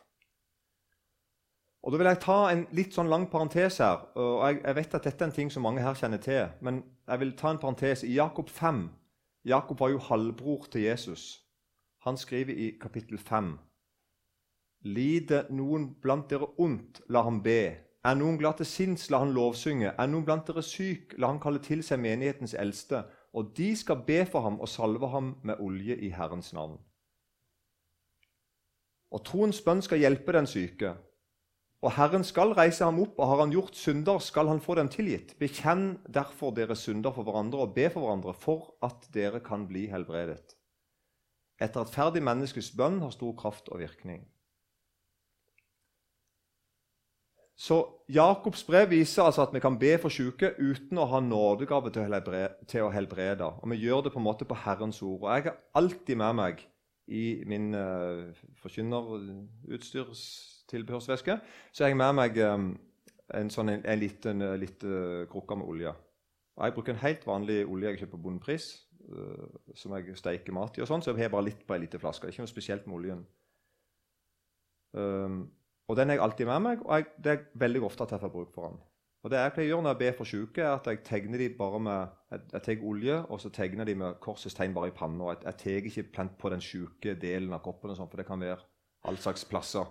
[1.84, 4.08] Og Da vil jeg ta en litt sånn lang parentes her.
[4.16, 6.50] og jeg, jeg, vet at Dette er en ting som mange her kjenner til.
[6.62, 8.04] Men jeg vil ta en parentes.
[8.04, 8.90] I Jakob 5
[9.46, 11.44] Jakob var jo halvbror til Jesus.
[12.04, 13.60] Han skriver i kapittel 5
[14.86, 17.88] Lider noen blant dere ondt, la ham be.
[18.06, 19.94] Er noen glad til sinns, la han lovsynge.
[19.98, 23.04] Er noen blant dere syk, la han kalle til seg menighetens eldste.
[23.34, 26.78] Og de skal be for ham og salve ham med olje i Herrens navn.
[29.12, 30.94] Og troens bønn skal hjelpe den syke.
[31.86, 34.90] Og Herren skal reise ham opp, og har han gjort synder, skal han få dem
[34.90, 35.36] tilgitt.
[35.40, 39.86] Bekjenn derfor deres synder for hverandre og be for hverandre, for at dere kan bli
[39.92, 40.56] helbredet.
[41.62, 44.26] Et rettferdig menneskes bønn har stor kraft og virkning.
[47.58, 47.78] Så
[48.14, 52.84] Jakobs brev viser altså at vi kan be for syke uten å ha nådegave til
[52.86, 53.48] å helbrede.
[53.50, 55.24] Og vi gjør det på en måte på Herrens ord.
[55.24, 56.62] Og jeg har alltid med meg
[57.08, 61.40] i min uh, forkynnerutstyrstilbehørsveske
[61.72, 62.80] så har jeg med meg um,
[63.34, 65.94] en, sånn, en, en liten, uh, liten krukke med olje.
[66.58, 68.66] Og jeg bruker en helt vanlig olje jeg kjøper på bondepris,
[69.10, 70.82] uh, som jeg steiker mat i.
[70.84, 72.28] og sånn, Så jeg har bare litt på ei lita flaske.
[72.30, 73.22] Ikke noe spesielt med oljen.
[74.94, 75.57] Um,
[75.88, 78.20] og Den er jeg alltid med meg, og jeg, det er veldig ofte at jeg
[78.20, 78.80] får bruk for den.
[79.24, 81.42] Og det jeg pleier å gjøre når jeg ber for syke, er at jeg tegner
[81.42, 84.96] de bare med, jeg, jeg olje og så tegner de med korsets tegn bare i
[84.96, 85.32] panna.
[85.34, 88.28] Jeg, jeg tar ikke plent på den syke delen av kroppen, og sånt, for det
[88.28, 88.60] kan være
[89.08, 89.88] all slags plasser.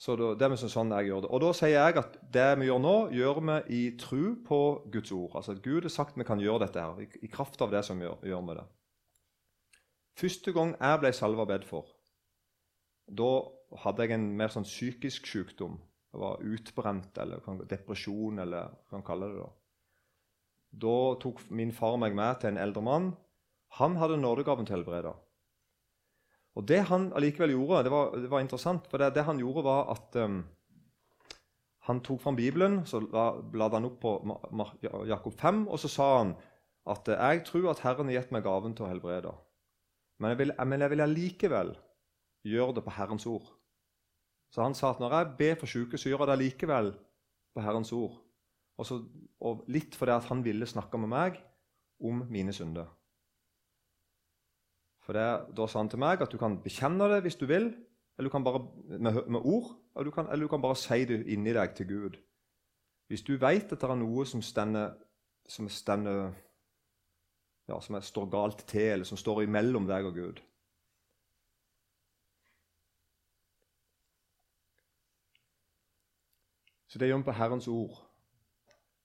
[0.00, 1.30] Så da, det er sånn jeg gjør det.
[1.36, 4.60] Og da sier jeg at det vi gjør nå, gjør vi i tru på
[4.92, 5.34] Guds ord.
[5.36, 7.84] Altså at Gud har sagt vi kan gjøre dette her, i, i kraft av det
[7.84, 8.66] som gjør, gjør vi det.
[10.20, 11.92] Første gang jeg ble salva bedt for,
[13.08, 13.32] da
[13.78, 15.78] hadde jeg en mer sånn psykisk sykdom.
[16.10, 19.40] Jeg var utbrent eller depresjon, eller hva man kaller det.
[19.40, 19.56] Da
[20.70, 23.16] Da tok min far meg med til en eldre mann.
[23.78, 25.12] Han hadde nådegaven til å helbrede.
[26.58, 28.86] Og det han allikevel gjorde, det var, det var interessant.
[28.90, 30.40] For det, det, han gjorde, var at um,
[31.86, 34.16] han tok fram Bibelen, så bladde han opp på
[35.06, 36.34] Jakob 5, og så sa han
[36.90, 39.32] at jeg tror at Herren har gitt meg gaven til å helbrede.
[40.18, 41.72] Men jeg vil, men jeg vil allikevel
[42.50, 43.46] gjøre det på Herrens ord.
[44.50, 46.92] Så han sa at når jeg ber for syke, så gjør jeg det likevel
[47.54, 48.16] på Herrens ord.
[48.80, 48.98] Og, så,
[49.40, 51.38] og litt fordi at han ville snakke med meg
[52.00, 52.88] om mine synder.
[55.04, 57.70] For det, Da sa han til meg at du kan bekjenne det hvis du vil,
[58.18, 58.62] eller du kan bare
[58.98, 61.88] med, med ord, eller du, kan, eller du kan bare si det inni deg til
[61.88, 62.18] Gud.
[63.08, 64.92] Hvis du vet at det er noe som stender,
[65.48, 66.34] som, stender,
[67.68, 70.42] ja, som står galt til, eller som står imellom deg og Gud,
[76.90, 77.98] Så det gjør vi på Herrens ord.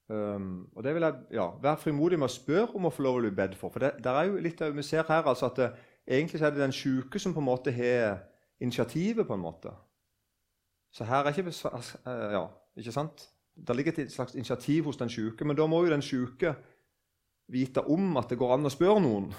[0.07, 3.19] Um, og det vil jeg ja, Vær frimodig med å spørre om å få lov
[3.19, 3.73] å bli bedt for.
[3.73, 5.69] For det, der er jo litt, Vi ser her altså at det,
[6.05, 8.19] egentlig er det den syke som på en måte har
[8.61, 9.25] initiativet.
[9.27, 9.73] på en måte.
[10.93, 13.29] Så her er ikke eh, Ja, ikke sant?
[13.55, 16.55] Det ligger et slags initiativ hos den syke, men da må jo den syke
[17.47, 19.29] vite om at det går an å spørre noen.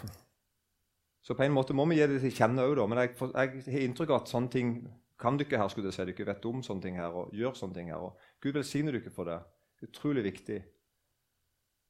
[1.27, 3.85] Så på en måte må vi gi det til kjenne òg, Men jeg, jeg har
[3.85, 4.77] inntrykk av at sånne ting
[5.19, 6.05] kan dere her, skulle jeg si.
[6.13, 8.03] Dere vet om sånne ting her og gjør sånne ting her.
[8.03, 9.39] og Gud velsigne dere for det.
[9.87, 10.59] Utrolig viktig.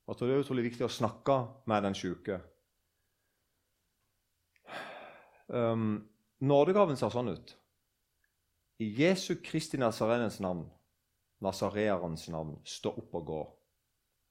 [0.07, 2.39] Og jeg tror det er utrolig viktig å snakke med den syke.
[5.47, 6.07] Um,
[6.43, 7.55] nådegaven ser sånn ut.
[8.83, 10.67] I Jesu Kristi Nazarenes navn,
[11.43, 13.43] nasareerens navn, stå opp og gå.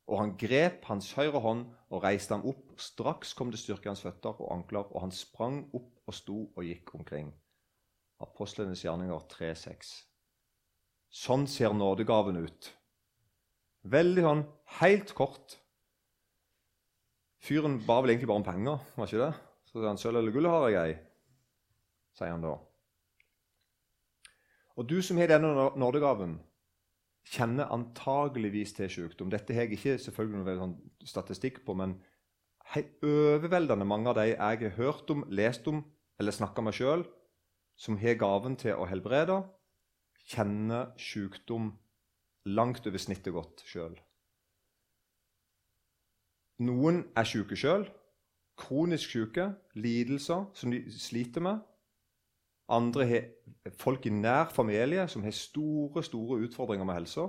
[0.05, 2.75] Og han grep hans høyre hånd og reiste ham opp.
[2.79, 6.37] Straks kom det styrke i hans føtter og ankler, og han sprang opp og sto
[6.53, 7.33] og gikk omkring.
[8.25, 9.93] Apostlenes gjerninger 3,6.
[11.15, 12.71] Sånn ser nådegaven ut.
[13.85, 14.43] Veldig sånn
[14.81, 15.59] helt kort.
[17.45, 19.33] Fyren ba vel egentlig bare om penger, var ikke det?
[19.69, 20.99] Så sier han 'Sølv eller gull har jeg ei',
[22.17, 22.55] sier han da.
[24.75, 26.39] Og du som har denne nådegaven,
[27.25, 29.29] kjenner antageligvis til sykdom.
[29.29, 31.97] Dette har jeg ikke selvfølgelig noe sånn statistikk på, men
[32.75, 35.83] overveldende mange av de jeg har hørt om, lest om
[36.19, 37.05] eller snakka med sjøl,
[37.75, 39.41] som har gaven til å helbrede,
[40.25, 41.73] kjenner sykdom
[42.45, 43.95] langt over snittet godt sjøl.
[46.65, 47.85] Noen er syke sjøl,
[48.55, 51.59] kronisk syke, lidelser som de sliter med.
[52.71, 53.25] Andre har
[53.77, 57.27] folk i nær familie som har store store utfordringer med helsa.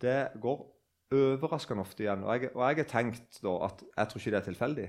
[0.00, 0.62] Det går
[1.12, 2.24] overraskende ofte igjen.
[2.24, 4.88] Og jeg, og jeg har tenkt da at jeg tror ikke det er tilfeldig.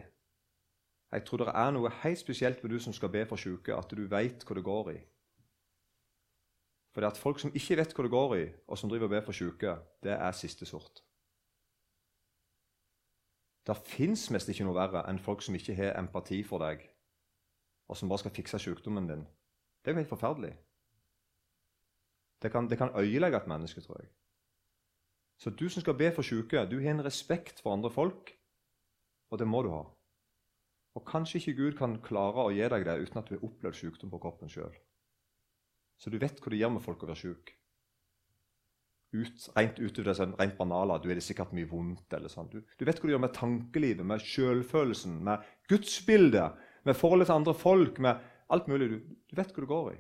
[1.11, 3.91] Jeg tror det er noe helt spesielt med du som skal be for syke, at
[3.91, 4.99] du veit hva det går i.
[6.91, 9.15] For det at folk som ikke vet hva det går i, og som driver og
[9.15, 11.03] ber for syke, det er siste sort.
[13.67, 16.81] Det fins mest ikke noe verre enn folk som ikke har empati for deg,
[17.87, 19.27] og som bare skal fikse sykdommen din.
[19.81, 20.55] Det er jo helt forferdelig.
[22.41, 24.09] Det kan, det kan øyelegge et menneske, tror jeg.
[25.37, 28.31] Så du som skal be for syke, du har en respekt for andre folk,
[29.29, 29.83] og det må du ha.
[30.97, 33.77] Og kanskje ikke Gud kan klare å gi deg det uten at du har opplevd
[33.79, 34.73] sykdom på kroppen sjøl.
[36.01, 37.53] Så du vet hva det gjør med folk å være syk.
[39.11, 42.13] Ut, rent utover det sånn, rent banale, du er det sikkert mye vondt.
[42.15, 42.49] eller sånn.
[42.51, 47.39] Du, du vet hva det gjør med tankelivet, med sjølfølelsen, med gudsbildet, med forholdet til
[47.39, 48.87] andre folk, med alt mulig.
[48.91, 49.99] Du, du vet hva du går i.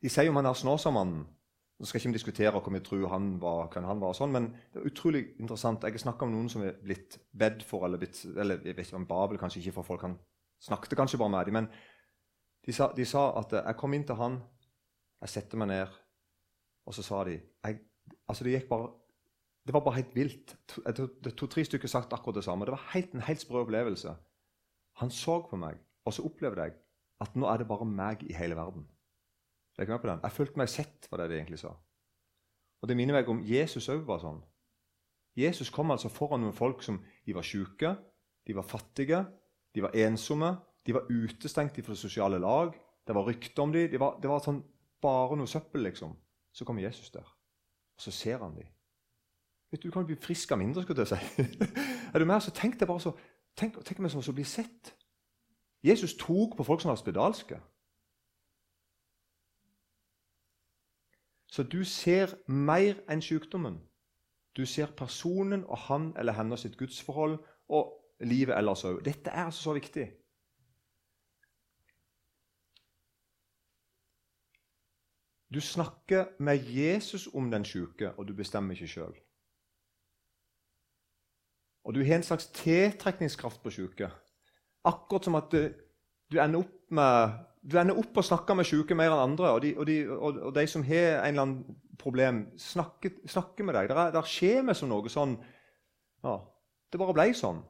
[0.00, 1.28] De sier om han er Snåsamannen
[1.80, 4.34] Nå skal ikke vi diskutere hvor vi tror han var, hvem han var, og sånn,
[4.34, 5.86] men det er utrolig interessant.
[5.86, 8.90] Jeg har snakka om noen som er blitt bedt for, eller, blitt, eller jeg vet
[8.90, 10.18] ikke om Babel kanskje ikke for folk han
[10.60, 11.70] snakket kanskje bare med dem, men
[12.66, 14.36] de sa, de sa, at jeg kom inn til han,
[15.24, 15.96] jeg satte meg ned,
[16.84, 17.80] og så sa de jeg,
[18.28, 18.92] altså det, gikk bare,
[19.64, 20.56] det var bare helt vilt.
[20.84, 22.68] Det to-tre stykker sagt akkurat det samme.
[22.68, 24.14] Det var helt, en helt sprø opplevelse.
[25.00, 26.76] Han så på meg, og så opplevde jeg
[27.20, 28.86] at nå er det bare meg i hele verden.
[29.78, 30.20] Jeg, med på den.
[30.22, 31.74] jeg følte meg sett, var det de egentlig sa.
[32.82, 34.40] Og Det minner meg om Jesus òg var sånn.
[35.36, 37.94] Jesus kom altså foran noen folk som de var syke,
[38.46, 39.24] de var fattige,
[39.74, 40.56] de var ensomme,
[40.86, 42.74] de var utestengt fra sosiale lag.
[43.06, 43.90] Det var rykte om dem.
[43.90, 44.60] De var, det var sånn,
[45.02, 46.16] bare noe søppel, liksom.
[46.52, 48.68] Så kommer Jesus der, og så ser han dem.
[49.70, 50.82] Vet Du du kan bli frisk av mindre.
[50.82, 51.42] skulle jeg si.
[52.14, 52.42] er du med?
[52.42, 53.12] Så tenk deg bare så,
[53.56, 54.94] tenk, tenk meg som å bli sett.
[55.82, 57.60] Jesus tok på folk som var spedalske.
[61.50, 63.80] Så du ser mer enn sykdommen.
[64.56, 67.38] Du ser personen og han eller hennes sitt gudsforhold
[67.68, 69.00] og livet ellers òg.
[69.04, 70.06] Dette er altså så viktig.
[75.54, 79.16] Du snakker med Jesus om den syke, og du bestemmer ikke sjøl.
[81.84, 84.10] Og du har en slags tiltrekningskraft på syke.
[84.84, 85.72] Akkurat som at du,
[86.32, 89.52] du ender opp med du ender opp og snakker med sjuke mer enn andre.
[89.52, 93.76] Og de, og de, og de som har en eller annen problem, snakker, snakker med
[93.76, 93.92] deg.
[94.14, 95.36] Der skjer vi som noe sånn
[96.24, 96.38] ja,
[96.90, 97.60] Det bare ble sånn.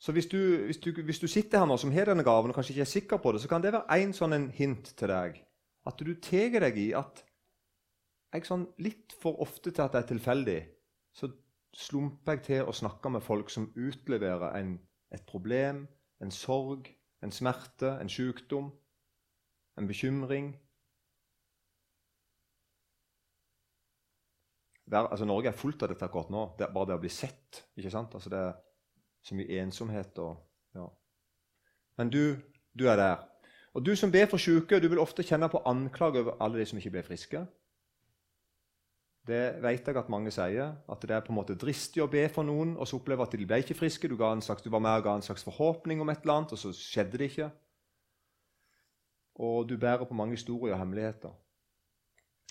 [0.00, 2.58] Så hvis du, hvis, du, hvis du, sitter her nå som har denne gaven og
[2.58, 5.08] kanskje ikke er sikker på det, så kan det være en sånn en hint til
[5.08, 5.38] deg.
[5.88, 7.22] At du tar deg i at
[8.34, 10.58] jeg sånn litt for ofte til at det er tilfeldig,
[11.16, 11.30] så
[11.76, 14.74] slumper jeg til å snakke med folk som utleverer en,
[15.14, 15.86] et problem,
[16.20, 16.90] en sorg,
[17.22, 18.70] en smerte, en sykdom,
[19.78, 20.54] en bekymring.
[24.92, 26.44] Altså, Norge er fullt av dette akkurat nå.
[26.58, 27.64] Det er bare det å bli sett.
[27.76, 28.14] ikke sant?
[28.14, 28.52] Altså, det er
[29.26, 30.36] så mye ensomhet og
[30.76, 30.86] ja.
[31.98, 32.36] Men du,
[32.76, 33.24] du er der.
[33.74, 36.66] Og du som ber for syke, du vil ofte kjenne på anklag over alle de
[36.68, 37.42] som ikke ble friske.
[39.26, 40.76] Det vet jeg at mange sier.
[40.86, 43.34] At det er på en måte dristig å be for noen og så oppleve at
[43.34, 44.10] de ble ikke friske.
[44.10, 46.60] Du, slags, du var med og ga en slags forhåpning om et eller annet, og
[46.60, 47.50] så skjedde det ikke.
[49.42, 51.34] Og du bærer på mange historier og hemmeligheter.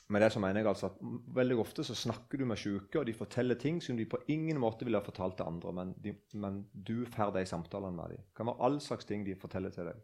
[0.09, 0.97] Med det så mener jeg altså at
[1.35, 4.59] Veldig ofte så snakker du med syke, og de forteller ting som de på ingen
[4.61, 8.21] måte ville ha fortalt til andre, men, de, men du får de samtalene med dem.
[8.27, 10.03] Det kan være all slags ting de forteller til deg,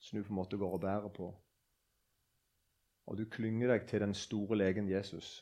[0.00, 1.28] som du på en måte går og bærer på.
[3.10, 5.40] Og du klynger deg til den store legen Jesus.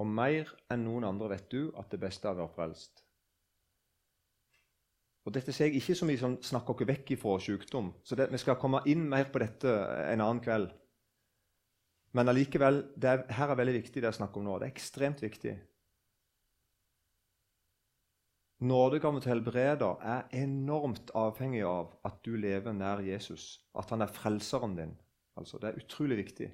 [0.00, 3.02] Og mer enn noen andre vet du at det beste er å være frelst.
[5.28, 7.90] Og Dette sier jeg ikke som vi som snakker oss vekk ifra sykdom.
[8.04, 9.72] Så det, Vi skal komme inn mer på dette
[10.12, 10.70] en annen kveld.
[12.16, 14.56] Men allikevel, er, her er veldig viktig det jeg snakker om nå.
[14.58, 15.52] Det er ekstremt viktig.
[18.60, 23.60] Nådegaven til helbreder er enormt avhengig av at du lever nær Jesus.
[23.76, 24.96] At han er frelseren din.
[25.40, 26.52] Altså, Det er utrolig viktig.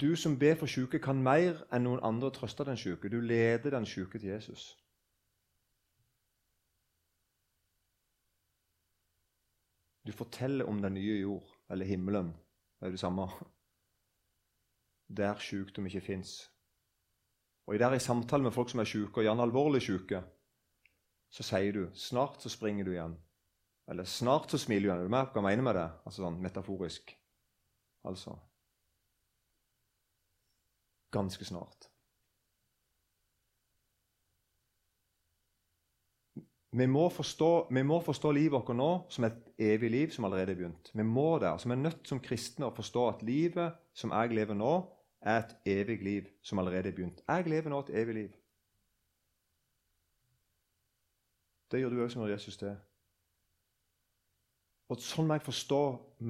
[0.00, 3.08] Du som ber for syke, kan mer enn noen andre trøste den syke.
[3.08, 4.76] Du leder den syke til Jesus.
[10.06, 12.34] Du forteller om den nye jord, eller himmelen.
[12.80, 13.26] Det er det samme.
[15.16, 16.52] Der sykdom ikke fins.
[17.66, 20.22] Og der i samtale med folk som er syke, og gjerne alvorlig syke,
[21.30, 23.16] så sier du snart så springer du igjen.
[23.88, 25.06] Eller snart så smiler du.
[25.06, 25.88] Er med hva jeg mener med det?
[26.04, 27.14] Altså sånn metaforisk.
[28.06, 28.38] Altså
[31.14, 31.86] Ganske snart.
[36.76, 40.52] Vi må, forstå, vi må forstå livet vårt nå som et evig liv som allerede
[40.52, 40.90] er begynt.
[40.92, 41.48] Vi må det.
[41.48, 44.74] Altså, vi er nødt som kristne å forstå at livet som jeg lever nå,
[45.26, 47.22] er et evig liv som allerede er begynt.
[47.24, 48.36] Jeg lever nå et evig liv.
[51.72, 52.74] Det gjør du òg som når Jesus det.
[54.86, 55.80] Og Sånn må jeg forstå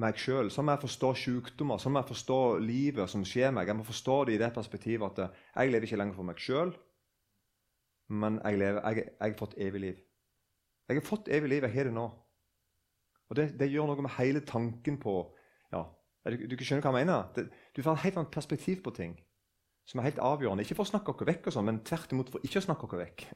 [0.01, 3.69] meg sjøl, sånn må jeg forstå sykdommer, sånn må jeg forstå livet som skjer meg.
[3.69, 6.73] Jeg må forstå det i det perspektivet at jeg lever ikke lenger for meg sjøl,
[8.17, 10.01] men jeg, lever, jeg, jeg, har fått evig liv.
[10.87, 11.67] Jeg har fått evig liv.
[11.67, 12.07] Jeg har det nå.
[13.27, 15.15] Og det, det, gjør noe med hele tanken på
[15.73, 15.83] ja,
[16.31, 17.27] Du, du skjønner hva jeg mener?
[17.35, 19.17] Det, du får et helt annet perspektiv på ting
[19.87, 20.65] som er helt avgjørende.
[20.65, 22.87] Ikke for å snakke oss vekk, og sånn, men tvert imot for ikke å snakke
[22.87, 23.27] oss vekk.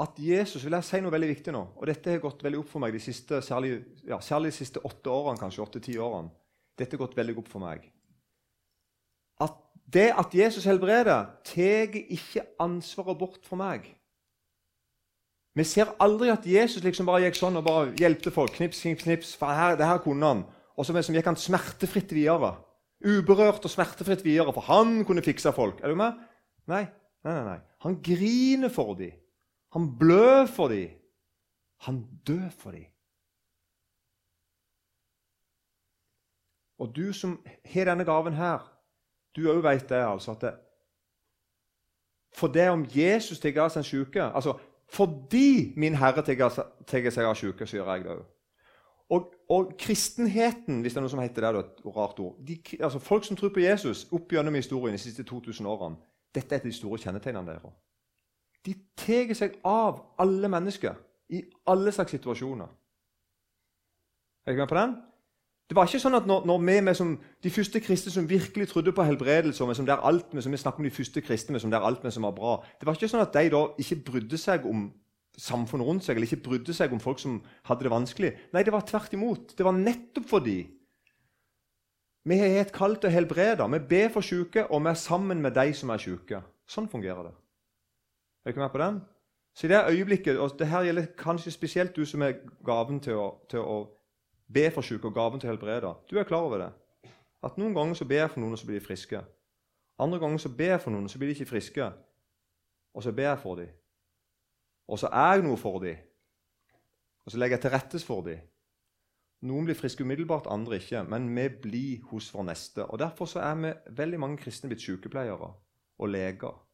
[0.00, 2.68] At Jesus vil jeg si noe veldig viktig nå, og dette har gått veldig opp
[2.68, 6.28] for meg de siste, særlig, ja, særlig de siste åtte årene, kanskje åtte-ti årene.
[6.76, 7.86] Dette har gått veldig opp for meg.
[9.40, 9.56] At
[9.88, 13.88] det at Jesus helbreder, tar ikke ansvaret bort for meg.
[15.56, 18.52] Vi ser aldri at Jesus liksom bare gikk sånn og bare hjelpte folk.
[18.58, 19.30] Knips, knips, knips.
[19.40, 20.42] For her, det her kunne han.
[20.76, 22.58] Og så liksom gikk han smertefritt videre.
[23.00, 25.80] Uberørt og smertefritt videre, for han kunne fikse folk.
[25.80, 26.18] Er du med?
[26.68, 26.82] Nei,
[27.24, 27.46] nei, nei.
[27.54, 27.60] nei.
[27.86, 29.16] Han griner for dem.
[29.72, 30.90] Han blør for dem.
[31.86, 32.86] Han dør for dem.
[36.78, 38.64] Og du som har denne gaven her,
[39.36, 40.54] du òg veit det, altså at det,
[42.36, 44.58] For det om Jesus tar seg en syke altså,
[44.92, 48.24] fordi min Herre tar seg av syke, gjør jeg det òg.
[49.08, 52.98] Og, og, kristenheten, hvis det er noe som heter det, et rart ord de, altså
[52.98, 55.96] Folk som tror på Jesus opp gjennom historien de siste 2000 årene,
[56.34, 57.76] dette er et av de store kjennetegnene deres.
[58.66, 60.96] De tar seg av alle mennesker
[61.34, 62.68] i alle slags situasjoner.
[64.46, 64.96] Er dere med på den?
[65.66, 68.92] Det var ikke sånn at når, når vi, som, De første kristne som virkelig trodde
[68.94, 71.72] på helbredelse, og som der alt med, som vi snakker om de første kristne som
[71.72, 74.38] er alt med som var bra, det var ikke sånn at de da ikke brydde
[74.38, 74.86] seg om
[75.36, 78.32] samfunnet rundt seg, eller ikke brydde seg om folk som hadde det vanskelig.
[78.54, 79.56] Nei, det var tvert imot.
[79.58, 80.60] Det var nettopp fordi
[82.26, 83.66] vi har et kall til å helbrede.
[83.74, 86.40] Vi ber for syke, og vi er sammen med de som er syke.
[86.70, 87.34] Sånn fungerer det.
[88.46, 89.00] Er dere med på den?
[89.54, 93.18] Så i det øyeblikket, og det her gjelder kanskje spesielt du som er gaven til
[93.18, 93.78] å, til å
[94.46, 95.88] Be for syke og gaven til å helbrede.
[96.06, 96.68] Du er klar over det.
[97.42, 99.22] At Noen ganger så ber jeg for noen, og så blir de friske.
[99.98, 101.88] Andre ganger så ber jeg for noen, og så blir de ikke friske.
[102.94, 103.72] Og så ber jeg for dem.
[104.86, 105.96] Og så er jeg noe for dem.
[107.26, 108.44] Og så legger jeg til rettes for dem.
[109.50, 111.02] Noen blir friske umiddelbart, andre ikke.
[111.10, 112.86] Men vi blir hos vår neste.
[112.86, 115.50] Og Derfor så er vi veldig mange kristne blitt sykepleiere
[115.98, 116.65] og leger.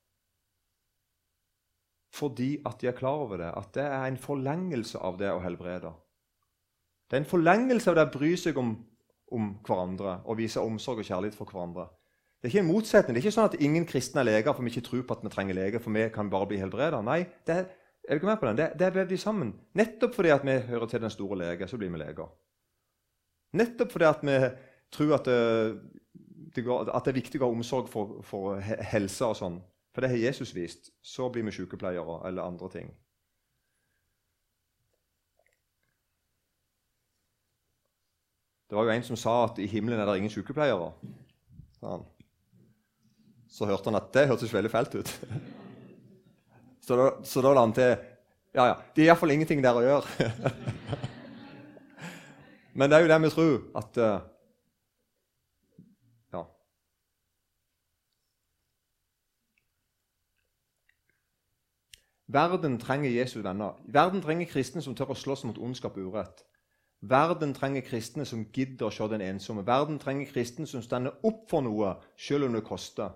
[2.13, 5.41] Fordi at de er klar over det, at det er en forlengelse av det å
[5.41, 5.93] helbrede.
[7.09, 8.75] Det er en forlengelse av det å bry seg om,
[9.33, 11.87] om, hverandre og vise omsorg og kjærlighet for hverandre.
[12.41, 13.17] Det er ikke en motsetning.
[13.17, 15.25] Det er ikke sånn at ingen kristne er leger for vi ikke tror på at
[15.25, 17.01] vi trenger lege, for vi kan bare bli helbreda.
[17.07, 17.67] Nei, det er,
[18.09, 18.61] er ikke med på den?
[18.61, 19.53] Det, det er vevd sammen.
[19.79, 22.33] Nettopp fordi at vi hører til den store lege, så blir vi leger.
[23.61, 24.39] Nettopp fordi at vi
[24.93, 25.39] tror at det,
[26.57, 29.61] det, går, at det er viktig å ha omsorg for, for helse og sånn.
[29.93, 30.91] For det har Jesus vist.
[31.03, 32.93] Så blir vi sykepleiere eller andre ting.
[38.71, 40.95] Det var jo en som sa at i himmelen er det ingen sykepleiere.
[41.77, 42.07] Sånn.
[43.53, 45.11] Så hørte han at det hørtes veldig fælt ut.
[46.83, 47.93] Så da, så da la han til
[48.53, 50.27] Ja, ja, det er iallfall ingenting der å gjøre.
[52.75, 54.17] Men det er jo det vi tror, at uh,
[56.35, 56.43] Ja.
[62.33, 63.77] Verden trenger Jesu venner.
[63.85, 66.45] Verden trenger kristne som tør å slåss mot ondskap og urett.
[67.03, 69.67] Verden trenger kristne som gidder å se den ensomme.
[69.67, 73.11] Verden trenger kristne som stender opp for noe, selv om det koster.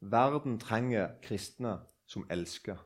[0.00, 2.76] Verden trenger kristne som elsker,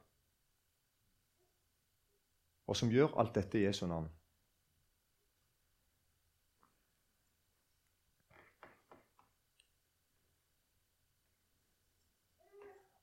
[2.67, 4.07] og som gjør alt dette i Jesu navn.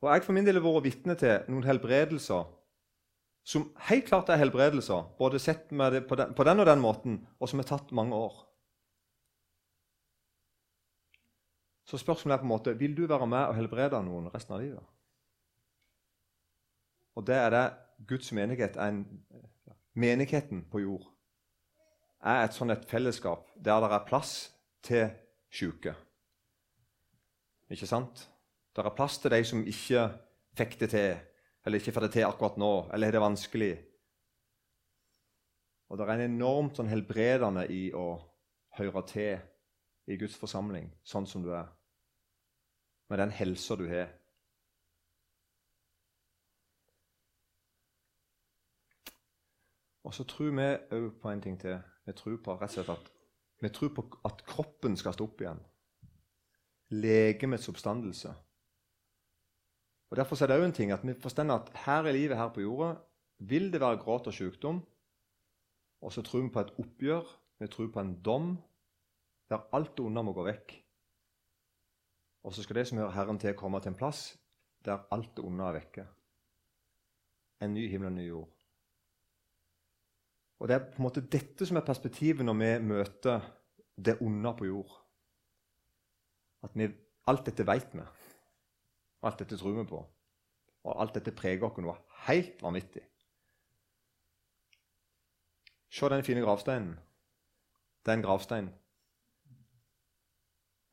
[0.06, 2.46] Og Jeg for min del har vært vitne til noen helbredelser
[3.46, 7.50] som helt klart er helbredelser, både sett på den, på den og den måten, og
[7.50, 8.40] som har tatt mange år.
[11.86, 14.62] Så spørsmålet er på en måte vil du være med og helbrede noen resten av
[14.64, 14.94] livet.
[17.16, 17.66] Og det er det
[18.10, 19.06] Guds menighet en,
[19.96, 21.06] Menigheten på jord
[22.20, 24.32] er et sånt et fellesskap der det er plass
[24.84, 25.06] til
[25.48, 25.94] syke.
[27.72, 28.26] Ikke sant?
[28.76, 30.10] Det er plass til de som ikke
[30.58, 31.16] fikk det til
[31.66, 33.72] eller ikke får det til akkurat nå, eller er det vanskelig?
[35.90, 38.20] Og det er en enormt sånn helbredende i å
[38.78, 39.40] høre til
[40.06, 41.66] i Guds forsamling sånn som du er,
[43.10, 44.14] med den helsa du har.
[50.06, 51.80] Og så tror vi òg på en ting til.
[52.06, 53.12] Vi tror på rett og slett at
[53.64, 55.62] Vi tror på at kroppen skal stå opp igjen.
[56.92, 58.34] Legemets oppstandelse.
[60.10, 62.50] Og Derfor er det òg en ting at vi forstår at her i livet her
[62.54, 62.96] på jorda
[63.40, 64.84] vil det være gråt og sykdom.
[66.02, 67.26] Og så tror vi på et oppgjør,
[67.60, 68.58] vi tror på en dom,
[69.50, 70.76] der alt det onde må gå vekk.
[72.46, 74.36] Og så skal det som hører Herren til, komme til en plass
[74.86, 76.04] der alt det onde er vekke.
[77.66, 78.52] En ny himmel og en ny jord.
[80.60, 83.42] Og Det er på en måte dette som er perspektivet når vi møter
[83.98, 84.94] det onde på jord.
[86.64, 86.88] At vi,
[87.28, 88.06] alt dette vet vi.
[89.26, 90.00] Alt dette tror vi på.
[90.86, 91.98] Og alt dette preger oss noe
[92.28, 93.02] helt vanvittig.
[95.90, 97.00] Se den fine gravsteinen.
[98.06, 98.70] Det er en gravstein.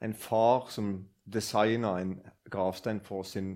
[0.00, 0.94] En far som
[1.32, 2.14] designa en
[2.50, 3.52] gravstein for sin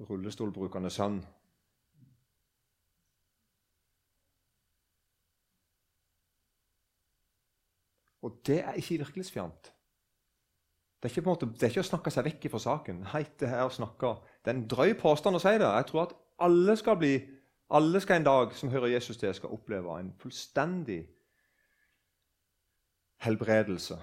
[0.00, 1.20] rullestolbrukende sønn.
[8.22, 9.72] Og det er ikke virkelighetsfjernt.
[11.02, 13.00] Det er ikke, måte, det er ikke å snakke seg vekk fra saken.
[13.08, 15.66] Nei, det er å snakke Det er en drøy påstand å si det.
[15.66, 16.12] Jeg tror at
[16.46, 17.16] alle skal bli,
[17.74, 21.00] alle skal en dag som hører Jesus til, skal oppleve en fullstendig
[23.26, 23.98] helbredelse.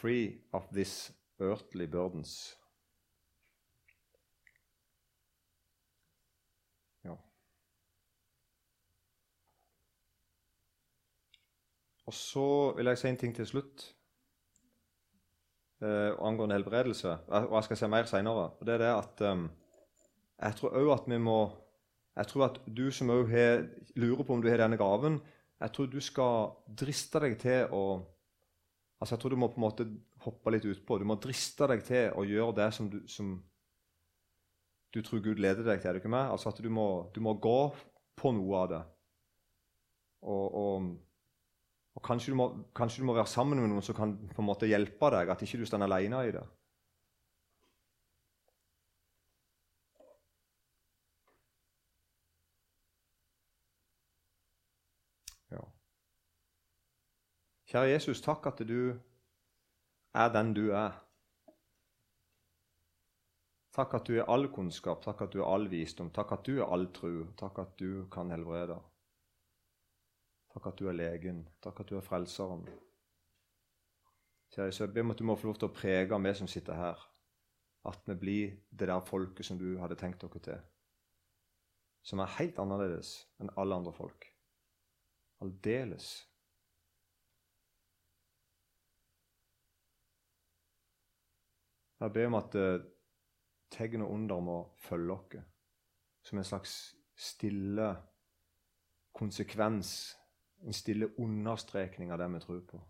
[0.00, 2.56] Free of this earthly burdens.
[12.06, 13.95] Og så vil jeg si en ting til slutt
[15.82, 17.14] eh, angående helbredelse.
[17.28, 18.50] Og jeg skal si mer seinere.
[18.60, 19.46] Det er det at um,
[20.36, 21.38] jeg tror òg at vi må
[22.16, 23.32] Jeg tror at du som òg
[23.94, 25.18] lurer på om du har denne gaven,
[25.60, 27.82] jeg tror du skal driste deg til å
[28.96, 29.84] Altså Jeg tror du må på en måte
[30.24, 30.96] hoppe litt utpå.
[30.96, 33.34] Du må driste deg til å gjøre det som du, som
[34.94, 35.90] du tror Gud leder deg til.
[35.90, 36.30] er du ikke med?
[36.32, 37.60] Altså at du må, du må gå
[38.16, 38.80] på noe av det.
[40.24, 40.86] Og, og
[41.96, 44.48] og kanskje du, må, kanskje du, må, være sammen med noen som kan på en
[44.50, 46.44] måte hjelpe deg, at ikke du står alene i det.
[57.66, 58.94] Kjære Jesus, takk at du
[60.14, 60.94] er den du er.
[63.76, 66.60] Takk at du er all kunnskap, takk at du er all visdom, takk at du
[66.60, 68.78] er all tru, takk at du kan helbrede.
[70.56, 71.42] Takk at du er legen.
[71.60, 72.62] Takk at du er frelseren.
[74.54, 76.48] Kjære, så jeg ber om at du må få lov til å prege meg som
[76.48, 77.02] sitter her,
[77.84, 80.64] at vi blir det der folket som du hadde tenkt dere til.
[82.00, 84.30] Som er helt annerledes enn alle andre folk.
[85.44, 86.08] Aldeles.
[92.00, 92.80] Jeg ber om at uh,
[93.76, 95.42] tegn og under må følge oss
[96.24, 96.78] som en slags
[97.12, 97.96] stille
[99.12, 100.16] konsekvens
[100.66, 102.80] en stille understrekning av det vi tror på.